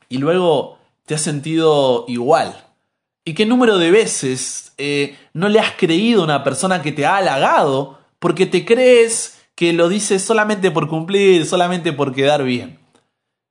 Y 0.10 0.18
luego 0.18 0.78
te 1.06 1.16
has 1.16 1.22
sentido 1.22 2.06
igual. 2.08 2.66
¿Y 3.26 3.34
qué 3.34 3.46
número 3.46 3.78
de 3.78 3.92
veces 3.92 4.74
eh, 4.78 5.18
no 5.34 5.50
le 5.50 5.60
has 5.60 5.74
creído 5.74 6.22
a 6.22 6.26
una 6.26 6.44
persona 6.44 6.82
que 6.82 6.92
te 6.92 7.06
ha 7.06 7.18
halagado 7.18 8.00
porque 8.20 8.46
te 8.46 8.64
crees 8.64 9.37
que 9.58 9.74
lo 9.74 9.90
dices 9.90 10.24
solamente 10.24 10.70
por 10.70 10.88
cumplir, 10.88 11.48
solamente 11.48 11.92
por 11.92 12.14
quedar 12.14 12.44
bien. 12.44 12.78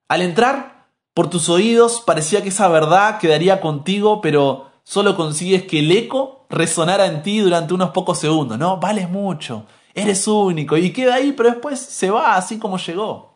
Al 0.09 0.23
entrar, 0.23 0.87
por 1.13 1.29
tus 1.29 1.49
oídos 1.49 2.01
parecía 2.01 2.45
que 2.45 2.51
esa 2.51 2.69
verdad 2.69 3.19
quedaría 3.19 3.61
contigo, 3.61 4.21
pero 4.21 4.71
solo 4.85 5.17
consigues 5.17 5.65
que 5.65 5.81
el 5.81 5.91
eco 5.91 6.47
resonara 6.49 7.07
en 7.07 7.25
ti 7.25 7.41
durante 7.41 7.75
unos 7.75 7.91
pocos 7.91 8.21
segundos, 8.21 8.57
¿no? 8.57 8.77
Vales 8.77 9.11
mucho, 9.11 9.67
eres 9.95 10.29
único, 10.29 10.77
y 10.77 10.93
queda 10.93 11.17
ahí, 11.17 11.33
pero 11.33 11.51
después 11.51 11.81
se 11.81 12.09
va 12.09 12.37
así 12.37 12.61
como 12.61 12.79
llegó. 12.79 13.35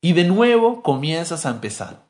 Y 0.00 0.12
de 0.12 0.22
nuevo 0.22 0.82
comienzas 0.82 1.44
a 1.46 1.50
empezar. 1.50 2.06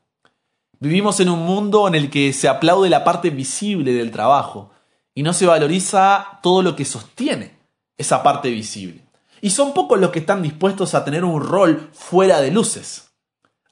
Vivimos 0.79 1.19
en 1.19 1.29
un 1.29 1.39
mundo 1.39 1.87
en 1.87 1.95
el 1.95 2.11
que 2.11 2.31
se 2.31 2.47
aplaude 2.47 2.91
la 2.91 3.03
parte 3.03 3.31
visible 3.31 3.91
del 3.91 4.11
trabajo 4.11 4.69
y 5.15 5.23
no 5.23 5.33
se 5.33 5.47
valoriza 5.47 6.39
todo 6.43 6.61
lo 6.61 6.75
que 6.75 6.85
sostiene 6.85 7.57
esa 7.97 8.21
parte 8.21 8.51
visible. 8.51 9.04
Y 9.45 9.51
son 9.51 9.75
pocos 9.75 9.99
los 9.99 10.09
que 10.09 10.17
están 10.17 10.41
dispuestos 10.41 10.95
a 10.95 11.05
tener 11.05 11.23
un 11.23 11.39
rol 11.39 11.91
fuera 11.93 12.41
de 12.41 12.49
luces. 12.49 13.11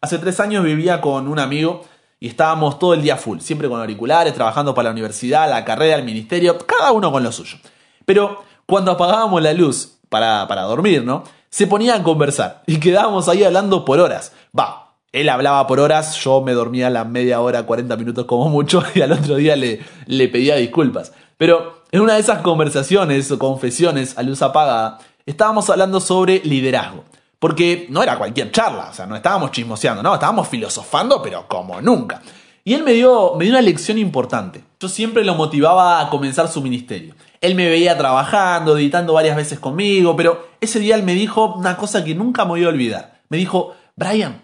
Hace 0.02 0.20
tres 0.20 0.40
años 0.40 0.64
vivía 0.64 1.02
con 1.02 1.28
un 1.28 1.40
amigo 1.40 1.82
y 2.20 2.28
estábamos 2.28 2.78
todo 2.78 2.94
el 2.94 3.02
día 3.02 3.18
full, 3.18 3.40
siempre 3.40 3.68
con 3.68 3.80
auriculares, 3.80 4.36
trabajando 4.36 4.76
para 4.76 4.90
la 4.90 4.92
universidad, 4.92 5.50
la 5.50 5.66
carrera, 5.66 5.96
el 5.96 6.04
ministerio, 6.04 6.60
cada 6.60 6.92
uno 6.92 7.12
con 7.12 7.24
lo 7.24 7.32
suyo. 7.32 7.58
Pero 8.06 8.44
cuando 8.68 8.92
apagábamos 8.92 9.42
la 9.42 9.52
luz 9.52 9.98
para, 10.10 10.48
para 10.48 10.62
dormir, 10.62 11.04
¿no? 11.04 11.24
Se 11.50 11.66
ponían 11.66 12.02
a 12.02 12.04
conversar 12.04 12.62
y 12.68 12.80
quedábamos 12.80 13.28
ahí 13.28 13.44
hablando 13.44 13.84
por 13.84 14.00
horas. 14.00 14.32
Va, 14.56 15.00
él 15.12 15.28
hablaba 15.28 15.66
por 15.66 15.80
horas, 15.80 16.18
yo 16.18 16.42
me 16.42 16.54
dormía 16.54 16.92
la 16.92 17.04
media 17.04 17.42
hora, 17.42 17.64
40 17.64 17.98
minutos 17.98 18.26
como 18.26 18.48
mucho, 18.48 18.84
y 18.94 19.02
al 19.02 19.12
otro 19.12 19.38
día 19.38 19.56
le, 19.56 19.82
le 20.06 20.28
pedía 20.28 20.56
disculpas. 20.56 21.14
Pero 21.38 21.82
en 21.92 22.02
una 22.02 22.14
de 22.14 22.20
esas 22.20 22.44
conversaciones 22.44 23.32
o 23.32 23.40
confesiones 23.40 24.20
a 24.20 24.24
luz 24.24 24.44
apagada, 24.44 25.00
estábamos 25.26 25.70
hablando 25.70 26.00
sobre 26.00 26.40
liderazgo. 26.44 27.04
Porque 27.40 27.88
no 27.90 28.02
era 28.02 28.18
cualquier 28.18 28.52
charla, 28.52 28.88
o 28.90 28.94
sea, 28.94 29.06
no 29.06 29.18
estábamos 29.18 29.52
chismoseando, 29.52 30.02
no, 30.02 30.14
estábamos 30.14 30.48
filosofando, 30.48 31.22
pero 31.22 31.46
como 31.48 31.82
nunca. 31.82 32.22
Y 32.64 32.74
él 32.74 32.84
me 32.84 32.94
dio, 32.94 33.36
me 33.36 33.44
dio 33.44 33.54
una 33.54 33.62
lección 33.62 33.98
importante. 33.98 34.64
Yo 34.80 34.88
siempre 34.88 35.26
lo 35.26 35.36
motivaba 35.36 36.00
a 36.00 36.10
comenzar 36.10 36.48
su 36.48 36.62
ministerio. 36.62 37.16
Él 37.42 37.56
me 37.56 37.68
veía 37.68 37.98
trabajando, 37.98 38.78
editando 38.78 39.12
varias 39.12 39.36
veces 39.36 39.60
conmigo, 39.60 40.16
pero 40.16 40.48
ese 40.62 40.80
día 40.80 40.96
él 40.96 41.04
me 41.04 41.16
dijo 41.16 41.56
una 41.56 41.76
cosa 41.76 42.06
que 42.06 42.16
nunca 42.16 42.46
me 42.46 42.52
voy 42.52 42.64
a 42.64 42.70
olvidar. 42.70 43.20
Me 43.28 43.36
dijo, 43.36 43.76
Brian, 43.98 44.42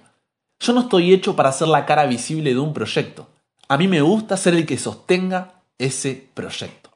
yo 0.60 0.74
no 0.74 0.82
estoy 0.82 1.14
hecho 1.14 1.38
para 1.38 1.54
ser 1.54 1.70
la 1.70 1.86
cara 1.86 2.06
visible 2.06 2.54
de 2.54 2.60
un 2.60 2.74
proyecto. 2.74 3.30
A 3.70 3.78
mí 3.78 3.88
me 3.88 4.02
gusta 4.02 4.36
ser 4.36 4.56
el 4.56 4.66
que 4.66 4.78
sostenga 4.78 5.54
ese 5.78 6.30
proyecto. 6.34 6.90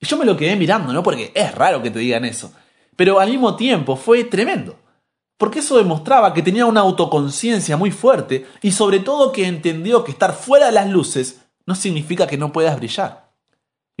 Y 0.00 0.06
yo 0.06 0.16
me 0.16 0.24
lo 0.24 0.36
quedé 0.36 0.56
mirando, 0.56 0.92
¿no? 0.92 1.04
Porque 1.04 1.30
es 1.32 1.54
raro 1.54 1.80
que 1.80 1.92
te 1.92 2.00
digan 2.00 2.24
eso 2.24 2.52
pero 2.98 3.20
al 3.20 3.30
mismo 3.30 3.54
tiempo 3.54 3.94
fue 3.94 4.24
tremendo. 4.24 4.74
Porque 5.38 5.60
eso 5.60 5.78
demostraba 5.78 6.34
que 6.34 6.42
tenía 6.42 6.66
una 6.66 6.80
autoconciencia 6.80 7.76
muy 7.76 7.92
fuerte 7.92 8.44
y 8.60 8.72
sobre 8.72 8.98
todo 8.98 9.30
que 9.30 9.46
entendió 9.46 10.02
que 10.02 10.10
estar 10.10 10.34
fuera 10.34 10.66
de 10.66 10.72
las 10.72 10.90
luces 10.90 11.42
no 11.64 11.76
significa 11.76 12.26
que 12.26 12.36
no 12.36 12.52
puedas 12.52 12.76
brillar. 12.76 13.27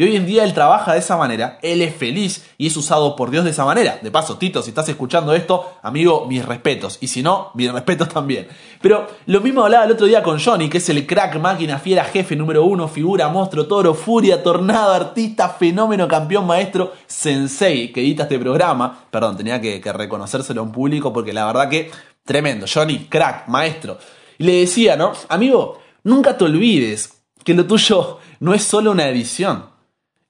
Y 0.00 0.04
hoy 0.04 0.14
en 0.14 0.26
día 0.26 0.44
él 0.44 0.54
trabaja 0.54 0.92
de 0.92 1.00
esa 1.00 1.16
manera, 1.16 1.58
él 1.60 1.82
es 1.82 1.92
feliz 1.92 2.46
y 2.56 2.68
es 2.68 2.76
usado 2.76 3.16
por 3.16 3.32
Dios 3.32 3.42
de 3.42 3.50
esa 3.50 3.64
manera. 3.64 3.98
De 4.00 4.12
paso, 4.12 4.38
Tito, 4.38 4.62
si 4.62 4.68
estás 4.68 4.88
escuchando 4.88 5.34
esto, 5.34 5.72
amigo, 5.82 6.24
mis 6.28 6.44
respetos. 6.44 6.98
Y 7.00 7.08
si 7.08 7.20
no, 7.20 7.50
mis 7.54 7.72
respetos 7.72 8.08
también. 8.08 8.46
Pero 8.80 9.08
lo 9.26 9.40
mismo 9.40 9.64
hablaba 9.64 9.86
el 9.86 9.90
otro 9.90 10.06
día 10.06 10.22
con 10.22 10.38
Johnny, 10.38 10.68
que 10.68 10.78
es 10.78 10.88
el 10.88 11.04
crack, 11.04 11.40
máquina, 11.40 11.80
fiera, 11.80 12.04
jefe 12.04 12.36
número 12.36 12.62
uno, 12.62 12.86
figura, 12.86 13.28
monstruo, 13.28 13.66
toro, 13.66 13.92
furia, 13.92 14.40
tornado, 14.40 14.92
artista, 14.92 15.48
fenómeno, 15.48 16.06
campeón, 16.06 16.46
maestro, 16.46 16.92
sensei, 17.08 17.90
que 17.92 18.00
edita 18.00 18.22
este 18.22 18.38
programa. 18.38 19.04
Perdón, 19.10 19.36
tenía 19.36 19.60
que, 19.60 19.80
que 19.80 19.92
reconocérselo 19.92 20.60
a 20.60 20.64
un 20.64 20.70
público 20.70 21.12
porque 21.12 21.32
la 21.32 21.44
verdad 21.44 21.68
que 21.68 21.90
tremendo. 22.24 22.66
Johnny, 22.72 23.08
crack, 23.08 23.48
maestro. 23.48 23.98
Y 24.38 24.44
le 24.44 24.60
decía, 24.60 24.96
¿no? 24.96 25.10
Amigo, 25.28 25.80
nunca 26.04 26.38
te 26.38 26.44
olvides 26.44 27.20
que 27.42 27.52
lo 27.52 27.66
tuyo 27.66 28.20
no 28.38 28.54
es 28.54 28.62
solo 28.62 28.92
una 28.92 29.08
edición 29.08 29.76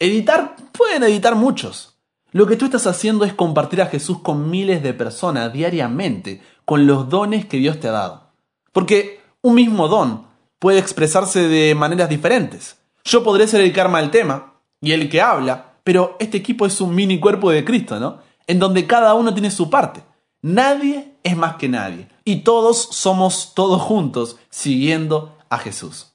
Editar, 0.00 0.54
pueden 0.70 1.02
editar 1.02 1.34
muchos. 1.34 1.98
Lo 2.30 2.46
que 2.46 2.54
tú 2.54 2.66
estás 2.66 2.86
haciendo 2.86 3.24
es 3.24 3.34
compartir 3.34 3.82
a 3.82 3.86
Jesús 3.86 4.20
con 4.20 4.48
miles 4.48 4.80
de 4.80 4.94
personas 4.94 5.52
diariamente, 5.52 6.40
con 6.64 6.86
los 6.86 7.08
dones 7.08 7.46
que 7.46 7.56
Dios 7.56 7.80
te 7.80 7.88
ha 7.88 7.92
dado. 7.92 8.30
Porque 8.72 9.20
un 9.42 9.56
mismo 9.56 9.88
don 9.88 10.28
puede 10.60 10.78
expresarse 10.78 11.48
de 11.48 11.74
maneras 11.74 12.08
diferentes. 12.08 12.78
Yo 13.02 13.24
podré 13.24 13.48
ser 13.48 13.60
el 13.60 13.72
karma 13.72 14.00
del 14.00 14.12
tema 14.12 14.60
y 14.80 14.92
el 14.92 15.08
que 15.08 15.20
habla, 15.20 15.78
pero 15.82 16.16
este 16.20 16.36
equipo 16.38 16.64
es 16.64 16.80
un 16.80 16.94
mini 16.94 17.18
cuerpo 17.18 17.50
de 17.50 17.64
Cristo, 17.64 17.98
¿no? 17.98 18.20
En 18.46 18.60
donde 18.60 18.86
cada 18.86 19.14
uno 19.14 19.32
tiene 19.32 19.50
su 19.50 19.68
parte. 19.68 20.04
Nadie 20.42 21.14
es 21.24 21.36
más 21.36 21.56
que 21.56 21.68
nadie. 21.68 22.08
Y 22.24 22.42
todos 22.42 22.88
somos 22.92 23.52
todos 23.52 23.82
juntos 23.82 24.36
siguiendo 24.48 25.36
a 25.50 25.58
Jesús. 25.58 26.12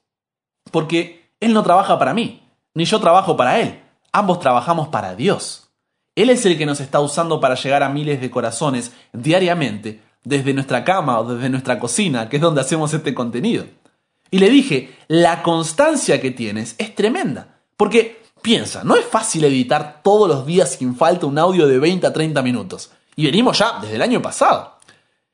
Porque 0.72 1.34
Él 1.42 1.54
no 1.54 1.64
trabaja 1.64 2.00
para 2.00 2.14
mí, 2.14 2.43
ni 2.74 2.86
yo 2.86 3.00
trabajo 3.00 3.38
para 3.38 3.60
Él. 3.60 3.82
Ambos 4.12 4.40
trabajamos 4.40 4.90
para 4.90 5.16
Dios. 5.16 5.70
Él 6.16 6.30
es 6.30 6.46
el 6.46 6.58
que 6.58 6.66
nos 6.66 6.80
está 6.80 7.00
usando 7.00 7.40
para 7.40 7.56
llegar 7.56 7.84
a 7.84 7.90
miles 7.90 8.22
de 8.22 8.30
corazones 8.30 8.92
diariamente, 9.14 10.02
desde 10.24 10.54
nuestra 10.54 10.84
cama 10.84 11.20
o 11.20 11.36
desde 11.36 11.50
nuestra 11.50 11.80
cocina, 11.80 12.30
que 12.30 12.38
es 12.38 12.42
donde 12.42 12.62
hacemos 12.62 12.94
este 12.94 13.14
contenido. 13.14 13.66
Y 14.32 14.40
le 14.40 14.50
dije, 14.50 14.96
la 15.08 15.44
constancia 15.44 16.22
que 16.22 16.32
tienes 16.32 16.76
es 16.78 16.96
tremenda. 16.96 17.60
Porque 17.78 18.22
piensa, 18.42 18.84
no 18.84 18.96
es 18.96 19.06
fácil 19.06 19.44
editar 19.46 20.02
todos 20.04 20.28
los 20.28 20.46
días 20.46 20.72
sin 20.72 20.96
falta 20.96 21.26
un 21.26 21.38
audio 21.38 21.68
de 21.68 21.80
20 21.80 22.08
a 22.08 22.14
30 22.14 22.42
minutos. 22.42 22.92
Y 23.16 23.26
venimos 23.26 23.58
ya 23.60 23.80
desde 23.82 23.96
el 23.96 24.02
año 24.02 24.22
pasado. 24.22 24.78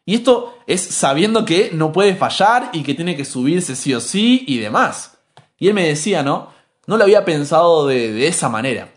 Y 0.06 0.16
esto 0.16 0.58
es 0.66 0.82
sabiendo 0.82 1.46
que 1.46 1.72
no 1.74 1.92
puede 1.92 2.16
fallar 2.16 2.72
y 2.74 2.84
que 2.84 2.96
tiene 2.96 3.16
que 3.16 3.26
subirse 3.26 3.76
sí 3.76 3.94
o 3.94 4.00
sí 4.00 4.44
y 4.48 4.58
demás. 4.58 5.18
Y 5.58 5.68
él 5.68 5.74
me 5.74 5.88
decía, 5.88 6.24
¿no? 6.24 6.50
No 6.90 6.98
lo 6.98 7.04
había 7.04 7.24
pensado 7.24 7.86
de, 7.86 8.26
esa 8.26 8.50
manera. 8.50 8.90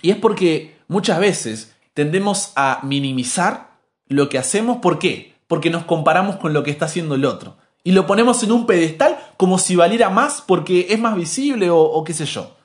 Y 0.00 0.10
es 0.10 0.16
porque 0.16 0.78
muchas 0.88 1.20
veces 1.20 1.76
tendemos 1.92 2.52
a 2.56 2.80
minimizar 2.82 3.72
lo 4.08 4.30
que 4.30 4.38
hacemos. 4.38 4.78
¿Por 4.78 4.98
qué? 4.98 5.34
Porque 5.46 5.68
nos 5.68 5.84
comparamos 5.84 6.36
con 6.36 6.54
lo 6.54 6.62
que 6.62 6.70
está 6.70 6.86
haciendo 6.86 7.16
el 7.16 7.26
otro. 7.26 7.58
Y 7.84 7.92
lo 7.92 8.06
ponemos 8.06 8.42
en 8.42 8.52
un 8.52 8.64
pedestal 8.64 9.18
como 9.36 9.58
si 9.58 9.76
valiera 9.76 10.08
más 10.08 10.40
porque 10.40 10.86
es 10.88 10.98
más 10.98 11.14
visible 11.14 11.68
o 11.68 12.02
qué 12.04 12.14
sé 12.14 12.24
yo. 12.24 12.56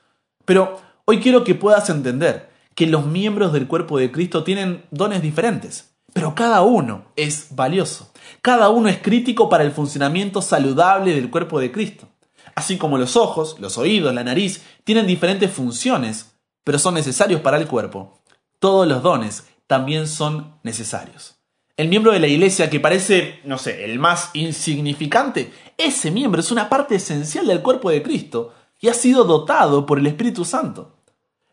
Pero 0.46 0.80
hoy 1.04 1.20
quiero 1.20 1.44
que 1.44 1.56
puedas 1.56 1.90
entender 1.90 2.50
que 2.76 2.88
los 2.88 3.06
miembros 3.06 3.52
del 3.52 3.68
cuerpo 3.68 3.98
de 3.98 4.10
Cristo 4.10 4.46
tienen 4.46 4.86
dones 4.90 5.22
diferentes, 5.22 5.98
pero 6.14 6.34
cada 6.34 6.62
uno 6.62 7.08
es 7.18 7.48
valioso. 7.50 8.10
Cada 8.42 8.70
uno 8.70 8.88
es 8.88 9.00
crítico 9.00 9.50
para 9.50 9.66
el 9.66 9.74
funcionamiento 9.74 10.42
saludable 10.42 11.14
del 11.14 11.30
cuerpo 11.30 11.60
de 11.60 11.74
Cristo. 11.74 12.08
Así 12.56 12.78
como 12.78 12.98
los 12.98 13.18
ojos, 13.18 13.58
los 13.60 13.78
oídos, 13.78 14.14
la 14.14 14.24
nariz 14.24 14.64
tienen 14.86 15.06
diferentes 15.06 15.52
funciones, 15.52 16.38
pero 16.64 16.80
son 16.80 16.94
necesarios 16.94 17.42
para 17.42 17.58
el 17.58 17.68
cuerpo. 17.68 18.22
Todos 18.60 18.88
los 18.88 19.04
dones 19.04 19.46
también 19.68 20.08
son 20.08 20.58
necesarios. 20.64 21.36
El 21.78 21.90
miembro 21.90 22.14
de 22.14 22.22
la 22.22 22.28
iglesia 22.28 22.70
que 22.70 22.80
parece, 22.80 23.42
no 23.44 23.58
sé, 23.58 23.84
el 23.84 24.00
más 24.00 24.30
insignificante, 24.34 25.52
ese 25.78 26.10
miembro 26.10 26.40
es 26.40 26.50
una 26.52 26.70
parte 26.70 26.96
esencial 26.96 27.46
del 27.48 27.62
cuerpo 27.62 27.90
de 27.90 28.02
Cristo 28.02 28.54
y 28.80 28.88
ha 28.88 28.94
sido 28.94 29.26
dotado 29.26 29.86
por 29.86 30.00
el 30.00 30.08
Espíritu 30.08 30.46
Santo. 30.46 30.96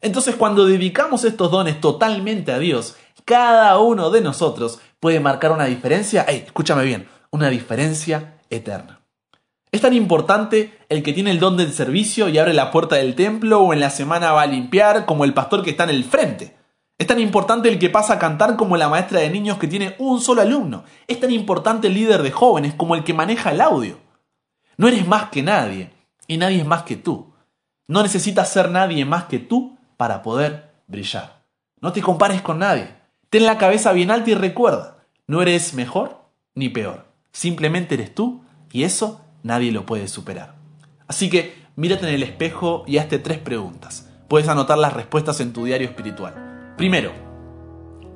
Entonces 0.00 0.36
cuando 0.36 0.64
dedicamos 0.64 1.24
estos 1.24 1.50
dones 1.50 1.80
totalmente 1.80 2.52
a 2.52 2.60
Dios, 2.60 2.96
cada 3.24 3.78
uno 3.80 4.10
de 4.10 4.20
nosotros 4.20 4.78
puede 5.00 5.18
marcar 5.18 5.50
una 5.50 5.64
diferencia, 5.64 6.22
escúchame 6.22 6.84
bien, 6.84 7.08
una 7.30 7.48
diferencia 7.50 8.38
eterna. 8.48 9.01
Es 9.72 9.80
tan 9.80 9.94
importante 9.94 10.78
el 10.90 11.02
que 11.02 11.14
tiene 11.14 11.30
el 11.30 11.40
don 11.40 11.56
del 11.56 11.72
servicio 11.72 12.28
y 12.28 12.36
abre 12.36 12.52
la 12.52 12.70
puerta 12.70 12.96
del 12.96 13.14
templo 13.14 13.62
o 13.62 13.72
en 13.72 13.80
la 13.80 13.88
semana 13.88 14.32
va 14.32 14.42
a 14.42 14.46
limpiar 14.46 15.06
como 15.06 15.24
el 15.24 15.32
pastor 15.32 15.62
que 15.62 15.70
está 15.70 15.84
en 15.84 15.90
el 15.90 16.04
frente. 16.04 16.54
Es 16.98 17.06
tan 17.06 17.18
importante 17.18 17.70
el 17.70 17.78
que 17.78 17.88
pasa 17.88 18.12
a 18.12 18.18
cantar 18.18 18.56
como 18.56 18.76
la 18.76 18.90
maestra 18.90 19.20
de 19.20 19.30
niños 19.30 19.56
que 19.56 19.66
tiene 19.66 19.96
un 19.98 20.20
solo 20.20 20.42
alumno. 20.42 20.84
Es 21.08 21.18
tan 21.18 21.30
importante 21.30 21.88
el 21.88 21.94
líder 21.94 22.22
de 22.22 22.30
jóvenes 22.30 22.74
como 22.74 22.94
el 22.94 23.02
que 23.02 23.14
maneja 23.14 23.50
el 23.50 23.62
audio. 23.62 23.98
No 24.76 24.88
eres 24.88 25.06
más 25.06 25.30
que 25.30 25.42
nadie 25.42 25.90
y 26.26 26.36
nadie 26.36 26.58
es 26.58 26.66
más 26.66 26.82
que 26.82 26.96
tú. 26.96 27.32
No 27.88 28.02
necesitas 28.02 28.52
ser 28.52 28.70
nadie 28.70 29.06
más 29.06 29.24
que 29.24 29.38
tú 29.38 29.78
para 29.96 30.22
poder 30.22 30.74
brillar. 30.86 31.44
No 31.80 31.92
te 31.92 32.02
compares 32.02 32.42
con 32.42 32.58
nadie. 32.58 32.94
Ten 33.30 33.46
la 33.46 33.56
cabeza 33.56 33.92
bien 33.92 34.10
alta 34.10 34.30
y 34.30 34.34
recuerda, 34.34 34.98
no 35.26 35.40
eres 35.40 35.72
mejor 35.72 36.26
ni 36.54 36.68
peor. 36.68 37.06
Simplemente 37.32 37.94
eres 37.94 38.14
tú 38.14 38.44
y 38.70 38.84
eso 38.84 39.21
nadie 39.42 39.72
lo 39.72 39.86
puede 39.86 40.08
superar. 40.08 40.54
Así 41.06 41.28
que 41.28 41.54
mírate 41.76 42.08
en 42.08 42.14
el 42.14 42.22
espejo 42.22 42.84
y 42.86 42.98
hazte 42.98 43.18
tres 43.18 43.38
preguntas. 43.38 44.08
Puedes 44.28 44.48
anotar 44.48 44.78
las 44.78 44.92
respuestas 44.92 45.40
en 45.40 45.52
tu 45.52 45.64
diario 45.64 45.88
espiritual. 45.88 46.74
Primero, 46.76 47.12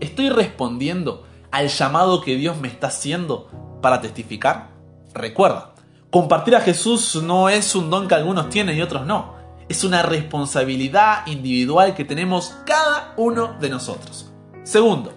¿estoy 0.01 0.31
respondiendo 0.31 1.27
al 1.51 1.69
llamado 1.69 2.21
que 2.21 2.37
Dios 2.37 2.59
me 2.59 2.69
está 2.69 2.87
haciendo 2.87 3.51
para 3.83 4.01
testificar? 4.01 4.71
Recuerda, 5.15 5.75
compartir 6.11 6.57
a 6.57 6.61
Jesús 6.61 7.23
no 7.23 7.49
es 7.49 7.75
un 7.75 7.91
don 7.91 8.09
que 8.09 8.15
algunos 8.15 8.49
tienen 8.49 8.77
y 8.77 8.83
otros 8.83 9.07
no. 9.07 9.35
Es 9.69 9.85
una 9.85 10.03
responsabilidad 10.03 11.27
individual 11.27 11.95
que 11.95 12.05
tenemos 12.05 12.57
cada 12.65 13.15
uno 13.17 13.57
de 13.61 13.69
nosotros. 13.69 14.33
Segundo, 14.63 15.13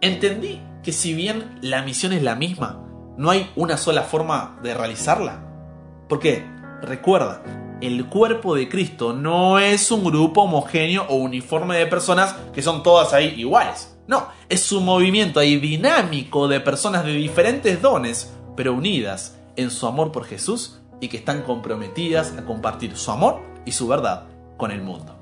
entendí 0.00 0.60
que 0.82 0.92
si 0.92 1.14
bien 1.14 1.58
la 1.60 1.82
misión 1.82 2.12
es 2.12 2.22
la 2.22 2.34
misma, 2.34 2.84
no 3.16 3.30
hay 3.30 3.50
una 3.56 3.76
sola 3.76 4.02
forma 4.02 4.58
de 4.62 4.74
realizarla. 4.74 5.47
Porque, 6.08 6.44
recuerda, 6.82 7.42
el 7.80 8.06
cuerpo 8.06 8.54
de 8.54 8.68
Cristo 8.68 9.12
no 9.12 9.58
es 9.58 9.90
un 9.90 10.02
grupo 10.02 10.42
homogéneo 10.42 11.04
o 11.08 11.16
uniforme 11.16 11.76
de 11.76 11.86
personas 11.86 12.34
que 12.52 12.62
son 12.62 12.82
todas 12.82 13.12
ahí 13.12 13.34
iguales. 13.36 13.96
No, 14.08 14.28
es 14.48 14.72
un 14.72 14.84
movimiento 14.84 15.38
ahí 15.38 15.58
dinámico 15.58 16.48
de 16.48 16.60
personas 16.60 17.04
de 17.04 17.12
diferentes 17.12 17.80
dones, 17.82 18.32
pero 18.56 18.72
unidas 18.72 19.38
en 19.56 19.70
su 19.70 19.86
amor 19.86 20.12
por 20.12 20.24
Jesús 20.24 20.80
y 21.00 21.08
que 21.08 21.18
están 21.18 21.42
comprometidas 21.42 22.32
a 22.36 22.44
compartir 22.44 22.96
su 22.96 23.10
amor 23.10 23.40
y 23.64 23.72
su 23.72 23.86
verdad 23.86 24.24
con 24.56 24.70
el 24.70 24.82
mundo. 24.82 25.16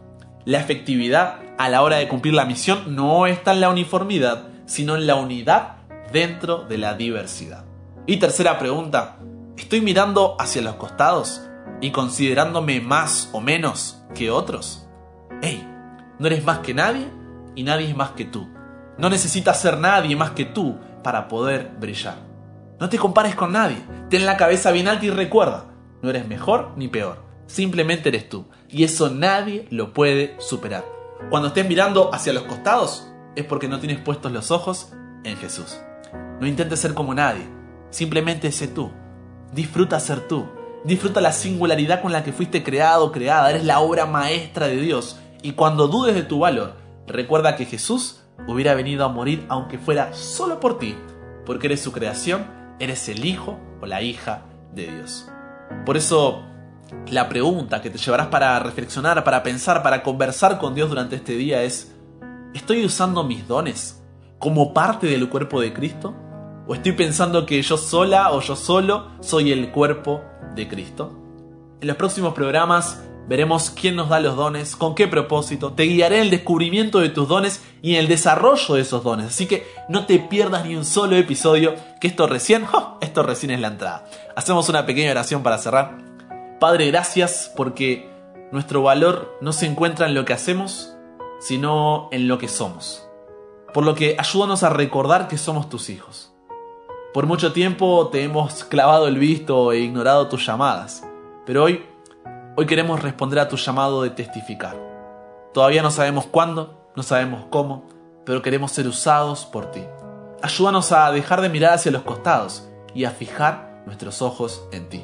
La 0.45 0.61
efectividad 0.61 1.41
a 1.59 1.69
la 1.69 1.83
hora 1.83 1.97
de 1.97 2.09
cumplir 2.09 2.35
la 2.35 2.45
misión 2.45 2.95
no 2.95 3.27
está 3.27 3.53
en 3.53 3.61
la 3.61 3.71
uniformidad, 3.71 4.49
sino 4.67 4.95
en 4.95 5.07
la 5.07 5.17
unidad 5.17 5.79
dentro 6.13 6.65
de 6.65 6.79
la 6.79 6.95
diversidad. 6.95 7.65
Y 8.07 8.19
tercera 8.19 8.59
pregunta, 8.59 9.19
¿estoy 9.57 9.81
mirando 9.81 10.37
hacia 10.39 10.63
los 10.63 10.77
costados 10.77 11.43
y 11.81 11.91
considerándome 11.91 12.81
más 12.81 13.31
o 13.33 13.41
menos 13.41 14.03
que 14.15 14.31
otros? 14.31 14.89
¡Ey! 15.43 15.67
No 16.19 16.27
eres 16.27 16.45
más 16.45 16.61
que 16.61 16.75
nadie 16.75 17.09
y 17.55 17.63
nadie 17.63 17.91
es 17.91 17.97
más 17.97 18.11
que 18.11 18.25
tú. 18.25 18.49
No 18.99 19.11
necesitas 19.11 19.61
ser 19.61 19.79
nadie 19.79 20.17
más 20.17 20.31
que 20.31 20.47
tú 20.47 20.79
para 21.03 21.29
poder 21.29 21.73
brillar. 21.79 22.17
No 22.81 22.89
te 22.89 22.99
compares 22.99 23.35
con 23.35 23.53
nadie. 23.53 23.79
Ten 24.09 24.27
la 24.27 24.37
cabeza 24.37 24.71
bien 24.71 24.89
alta 24.89 25.07
y 25.07 25.11
recuerda, 25.11 25.67
no 26.03 26.11
eres 26.11 26.27
mejor 26.27 26.73
ni 26.77 26.89
peor. 26.89 27.25
Simplemente 27.47 28.09
eres 28.09 28.29
tú. 28.29 28.47
Y 28.69 28.85
eso 28.85 29.11
nadie 29.11 29.67
lo 29.71 29.93
puede 29.93 30.37
superar. 30.39 30.85
Cuando 31.31 31.49
estés 31.49 31.69
mirando 31.69 32.15
hacia 32.15 32.33
los 32.33 32.45
costados, 32.45 33.11
es 33.35 33.45
porque 33.45 33.69
no 33.69 33.79
tienes 33.79 34.01
puestos 34.01 34.33
los 34.33 34.51
ojos 34.51 34.93
en 35.25 35.37
Jesús. 35.37 35.79
No 36.41 36.47
intentes 36.47 36.81
ser 36.81 36.95
como 36.95 37.15
nadie. 37.15 37.47
Simplemente 37.91 38.51
sé 38.53 38.69
tú. 38.69 38.91
Disfruta 39.53 40.01
ser 40.01 40.27
tú. 40.29 40.47
Disfruta 40.85 41.21
la 41.21 41.33
singularidad 41.33 42.03
con 42.03 42.13
la 42.13 42.23
que 42.23 42.33
fuiste 42.33 42.63
creado, 42.63 43.13
creada. 43.13 43.51
Eres 43.51 43.65
la 43.65 43.81
obra 43.81 44.07
maestra 44.07 44.67
de 44.69 44.77
Dios. 44.77 45.19
Y 45.43 45.53
cuando 45.53 45.89
dudes 45.89 46.15
de 46.15 46.23
tu 46.23 46.41
valor, 46.41 46.75
recuerda 47.07 47.57
que 47.57 47.67
Jesús 47.67 48.21
hubiera 48.47 48.75
venido 48.75 49.05
a 49.05 49.09
morir 49.09 49.45
aunque 49.49 49.79
fuera 49.79 50.13
solo 50.15 50.61
por 50.61 50.79
ti. 50.79 50.97
Porque 51.45 51.67
eres 51.67 51.81
su 51.81 51.93
creación, 51.93 52.47
eres 52.79 53.09
el 53.09 53.25
hijo 53.25 53.59
o 53.81 53.87
la 53.87 54.03
hija 54.03 54.43
de 54.75 54.93
Dios. 54.93 55.29
Por 55.85 55.97
eso 55.97 56.43
la 57.11 57.29
pregunta 57.29 57.83
que 57.83 57.91
te 57.91 57.99
llevarás 57.99 58.29
para 58.29 58.59
reflexionar, 58.59 59.25
para 59.25 59.43
pensar, 59.43 59.83
para 59.83 60.03
conversar 60.03 60.59
con 60.59 60.75
Dios 60.75 60.89
durante 60.89 61.17
este 61.17 61.33
día 61.33 61.63
es, 61.63 61.93
¿estoy 62.55 62.85
usando 62.85 63.25
mis 63.25 63.47
dones 63.49 64.03
como 64.39 64.73
parte 64.73 65.07
del 65.07 65.29
cuerpo 65.29 65.61
de 65.61 65.73
Cristo? 65.73 66.15
¿O 66.69 66.75
estoy 66.75 66.93
pensando 66.93 67.47
que 67.47 67.63
yo 67.63 67.77
sola 67.77 68.33
o 68.33 68.41
yo 68.41 68.57
solo 68.57 69.13
soy 69.21 69.53
el 69.53 69.71
cuerpo 69.71 70.23
de 70.57 70.67
Cristo? 70.67 71.17
En 71.81 71.87
los 71.87 71.97
próximos 71.97 72.35
programas 72.35 73.05
veremos 73.29 73.71
quién 73.71 73.95
nos 73.95 74.09
da 74.09 74.19
los 74.19 74.35
dones, 74.35 74.75
con 74.75 74.97
qué 74.97 75.07
propósito, 75.07 75.75
te 75.75 75.85
guiaré 75.85 76.17
en 76.17 76.23
el 76.23 76.31
descubrimiento 76.31 76.99
de 76.99 77.09
tus 77.09 77.29
dones 77.29 77.63
y 77.83 77.95
en 77.95 78.01
el 78.01 78.09
desarrollo 78.09 78.75
de 78.75 78.81
esos 78.81 79.05
dones. 79.05 79.27
Así 79.27 79.47
que 79.47 79.65
no 79.89 80.07
te 80.07 80.19
pierdas 80.19 80.67
ni 80.67 80.75
un 80.75 80.85
solo 80.85 81.15
episodio, 81.15 81.77
que 82.01 82.09
esto 82.09 82.27
recién, 82.27 82.67
esto 83.01 83.23
recién 83.23 83.53
es 83.53 83.61
la 83.61 83.69
entrada. 83.69 84.05
Hacemos 84.35 84.69
una 84.69 84.87
pequeña 84.87 85.13
oración 85.13 85.45
para 85.45 85.59
cerrar. 85.59 85.99
Padre, 86.59 86.89
gracias 86.89 87.53
porque 87.57 88.11
nuestro 88.51 88.83
valor 88.83 89.39
no 89.41 89.53
se 89.53 89.67
encuentra 89.67 90.09
en 90.09 90.15
lo 90.15 90.25
que 90.25 90.33
hacemos, 90.33 90.97
sino 91.39 92.09
en 92.11 92.27
lo 92.27 92.39
que 92.39 92.49
somos. 92.49 93.07
Por 93.73 93.85
lo 93.85 93.95
que 93.95 94.17
ayúdanos 94.19 94.65
a 94.65 94.71
recordar 94.71 95.29
que 95.29 95.39
somos 95.39 95.69
tus 95.69 95.91
hijos. 95.91 96.33
Por 97.17 97.25
mucho 97.25 97.55
tiempo 97.55 98.09
te 98.09 98.25
hemos 98.25 98.63
clavado 98.63 99.09
el 99.09 99.17
visto 99.17 99.73
e 99.73 99.79
ignorado 99.79 100.29
tus 100.29 100.45
llamadas, 100.45 101.03
pero 101.47 101.65
hoy, 101.65 101.83
hoy 102.57 102.67
queremos 102.67 103.03
responder 103.03 103.39
a 103.39 103.49
tu 103.49 103.57
llamado 103.57 104.03
de 104.03 104.11
testificar. 104.11 104.77
Todavía 105.55 105.81
no 105.81 105.91
sabemos 105.91 106.27
cuándo, 106.27 106.91
no 106.95 107.03
sabemos 107.03 107.47
cómo, 107.49 107.89
pero 108.27 108.43
queremos 108.43 108.71
ser 108.73 108.87
usados 108.87 109.47
por 109.47 109.71
ti. 109.71 109.81
Ayúdanos 110.43 110.93
a 110.93 111.11
dejar 111.11 111.41
de 111.41 111.49
mirar 111.49 111.73
hacia 111.73 111.91
los 111.91 112.03
costados 112.03 112.69
y 112.95 113.05
a 113.05 113.11
fijar 113.13 113.83
nuestros 113.87 114.21
ojos 114.21 114.69
en 114.71 114.91
ti. 114.91 115.03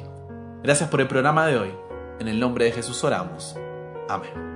Gracias 0.61 0.91
por 0.91 1.01
el 1.01 1.07
programa 1.07 1.47
de 1.47 1.57
hoy. 1.57 1.73
En 2.19 2.27
el 2.27 2.39
nombre 2.39 2.65
de 2.65 2.73
Jesús 2.73 3.03
oramos. 3.03 3.55
Amén. 4.07 4.52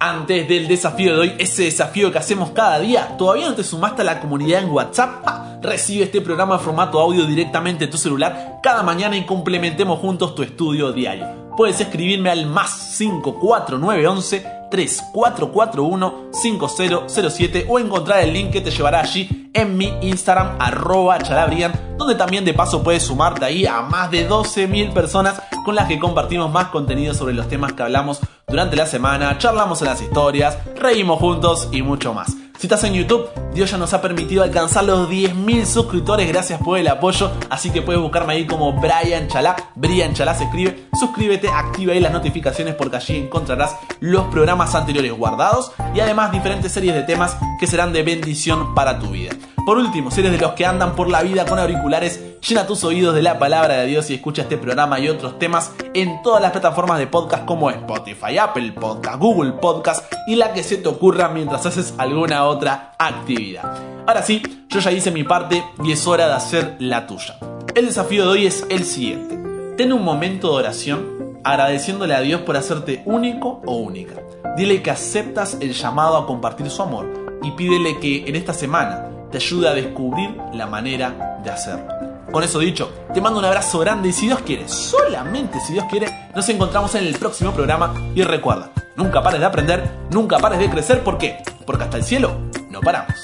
Antes 0.00 0.48
del 0.48 0.68
desafío 0.68 1.14
de 1.14 1.20
hoy, 1.20 1.32
ese 1.38 1.64
desafío 1.64 2.12
que 2.12 2.18
hacemos 2.18 2.50
cada 2.50 2.78
día, 2.78 3.16
¿todavía 3.18 3.48
no 3.48 3.56
te 3.56 3.64
sumaste 3.64 4.02
a 4.02 4.04
la 4.04 4.20
comunidad 4.20 4.62
en 4.62 4.70
WhatsApp? 4.70 5.26
recibe 5.60 6.04
este 6.04 6.20
programa 6.20 6.54
en 6.54 6.60
formato 6.60 7.00
audio 7.00 7.26
directamente 7.26 7.86
en 7.86 7.90
tu 7.90 7.98
celular 7.98 8.60
cada 8.62 8.84
mañana 8.84 9.16
y 9.16 9.26
complementemos 9.26 9.98
juntos 9.98 10.34
tu 10.34 10.42
estudio 10.42 10.92
diario. 10.92 11.26
Puedes 11.56 11.80
escribirme 11.80 12.30
al 12.30 12.46
más 12.46 12.96
54911 12.96 14.57
3441-5007 14.70 17.66
o 17.68 17.78
encontrar 17.78 18.20
el 18.20 18.32
link 18.32 18.50
que 18.50 18.60
te 18.60 18.70
llevará 18.70 19.00
allí 19.00 19.50
en 19.52 19.76
mi 19.76 19.92
Instagram 20.02 20.56
arroba 20.58 21.18
chalabrian, 21.18 21.96
donde 21.96 22.14
también 22.14 22.44
de 22.44 22.54
paso 22.54 22.82
puedes 22.82 23.02
sumarte 23.02 23.44
ahí 23.44 23.66
a 23.66 23.82
más 23.82 24.10
de 24.10 24.28
12.000 24.28 24.92
personas 24.92 25.42
con 25.64 25.74
las 25.74 25.88
que 25.88 25.98
compartimos 25.98 26.50
más 26.50 26.68
contenido 26.68 27.14
sobre 27.14 27.34
los 27.34 27.48
temas 27.48 27.72
que 27.72 27.82
hablamos 27.82 28.20
durante 28.46 28.76
la 28.76 28.86
semana, 28.86 29.36
charlamos 29.38 29.82
en 29.82 29.88
las 29.88 30.00
historias, 30.00 30.58
reímos 30.76 31.18
juntos 31.18 31.68
y 31.72 31.82
mucho 31.82 32.14
más. 32.14 32.47
Si 32.58 32.66
estás 32.66 32.82
en 32.82 32.94
YouTube, 32.94 33.30
Dios 33.54 33.70
ya 33.70 33.78
nos 33.78 33.94
ha 33.94 34.02
permitido 34.02 34.42
alcanzar 34.42 34.82
los 34.82 35.08
10.000 35.08 35.64
suscriptores, 35.64 36.26
gracias 36.26 36.60
por 36.60 36.76
el 36.76 36.88
apoyo, 36.88 37.30
así 37.50 37.70
que 37.70 37.82
puedes 37.82 38.02
buscarme 38.02 38.32
ahí 38.32 38.46
como 38.48 38.72
Brian 38.72 39.28
Chalá, 39.28 39.54
Brian 39.76 40.12
Chalá 40.12 40.34
se 40.34 40.42
escribe, 40.42 40.88
suscríbete, 40.98 41.48
activa 41.48 41.92
ahí 41.92 42.00
las 42.00 42.10
notificaciones 42.10 42.74
porque 42.74 42.96
allí 42.96 43.16
encontrarás 43.16 43.76
los 44.00 44.26
programas 44.26 44.74
anteriores 44.74 45.12
guardados 45.12 45.70
y 45.94 46.00
además 46.00 46.32
diferentes 46.32 46.72
series 46.72 46.96
de 46.96 47.04
temas 47.04 47.36
que 47.60 47.68
serán 47.68 47.92
de 47.92 48.02
bendición 48.02 48.74
para 48.74 48.98
tu 48.98 49.10
vida. 49.10 49.30
Por 49.68 49.76
último, 49.76 50.10
si 50.10 50.20
eres 50.20 50.32
de 50.32 50.38
los 50.38 50.52
que 50.52 50.64
andan 50.64 50.96
por 50.96 51.10
la 51.10 51.22
vida 51.22 51.44
con 51.44 51.58
auriculares, 51.58 52.40
llena 52.40 52.66
tus 52.66 52.84
oídos 52.84 53.14
de 53.14 53.20
la 53.20 53.38
palabra 53.38 53.74
de 53.74 53.86
Dios 53.86 54.08
y 54.08 54.14
escucha 54.14 54.40
este 54.40 54.56
programa 54.56 54.98
y 54.98 55.10
otros 55.10 55.38
temas 55.38 55.72
en 55.92 56.22
todas 56.22 56.40
las 56.40 56.52
plataformas 56.52 56.98
de 56.98 57.06
podcast 57.06 57.44
como 57.44 57.68
Spotify, 57.68 58.38
Apple 58.38 58.72
Podcast, 58.72 59.18
Google 59.18 59.52
Podcast 59.60 60.10
y 60.26 60.36
la 60.36 60.54
que 60.54 60.62
se 60.62 60.78
te 60.78 60.88
ocurra 60.88 61.28
mientras 61.28 61.66
haces 61.66 61.92
alguna 61.98 62.46
otra 62.46 62.94
actividad. 62.98 63.76
Ahora 64.06 64.22
sí, 64.22 64.40
yo 64.70 64.80
ya 64.80 64.90
hice 64.90 65.10
mi 65.10 65.24
parte 65.24 65.62
y 65.84 65.92
es 65.92 66.06
hora 66.06 66.28
de 66.28 66.32
hacer 66.32 66.76
la 66.78 67.06
tuya. 67.06 67.36
El 67.74 67.88
desafío 67.88 68.22
de 68.22 68.28
hoy 68.30 68.46
es 68.46 68.64
el 68.70 68.84
siguiente. 68.84 69.38
Ten 69.76 69.92
un 69.92 70.02
momento 70.02 70.48
de 70.48 70.56
oración 70.56 71.40
agradeciéndole 71.44 72.14
a 72.14 72.22
Dios 72.22 72.40
por 72.40 72.56
hacerte 72.56 73.02
único 73.04 73.60
o 73.66 73.76
única. 73.76 74.14
Dile 74.56 74.80
que 74.80 74.90
aceptas 74.90 75.58
el 75.60 75.74
llamado 75.74 76.16
a 76.16 76.26
compartir 76.26 76.70
su 76.70 76.80
amor 76.80 77.12
y 77.42 77.50
pídele 77.50 77.98
que 77.98 78.26
en 78.26 78.34
esta 78.34 78.54
semana 78.54 79.08
te 79.30 79.38
ayude 79.38 79.68
a 79.68 79.74
descubrir 79.74 80.36
la 80.52 80.66
manera 80.66 81.40
de 81.42 81.50
hacerlo. 81.50 81.86
Con 82.30 82.44
eso 82.44 82.58
dicho, 82.58 82.92
te 83.14 83.20
mando 83.20 83.38
un 83.38 83.44
abrazo 83.46 83.78
grande 83.78 84.10
y 84.10 84.12
si 84.12 84.26
Dios 84.26 84.40
quiere, 84.40 84.68
solamente 84.68 85.60
si 85.60 85.72
Dios 85.72 85.86
quiere, 85.90 86.28
nos 86.34 86.48
encontramos 86.48 86.94
en 86.94 87.06
el 87.06 87.16
próximo 87.16 87.52
programa 87.52 87.94
y 88.14 88.22
recuerda, 88.22 88.70
nunca 88.96 89.22
pares 89.22 89.40
de 89.40 89.46
aprender, 89.46 89.90
nunca 90.10 90.38
pares 90.38 90.58
de 90.58 90.68
crecer, 90.68 91.02
¿por 91.02 91.16
qué? 91.16 91.38
Porque 91.64 91.84
hasta 91.84 91.96
el 91.96 92.04
cielo 92.04 92.38
no 92.70 92.80
paramos. 92.80 93.14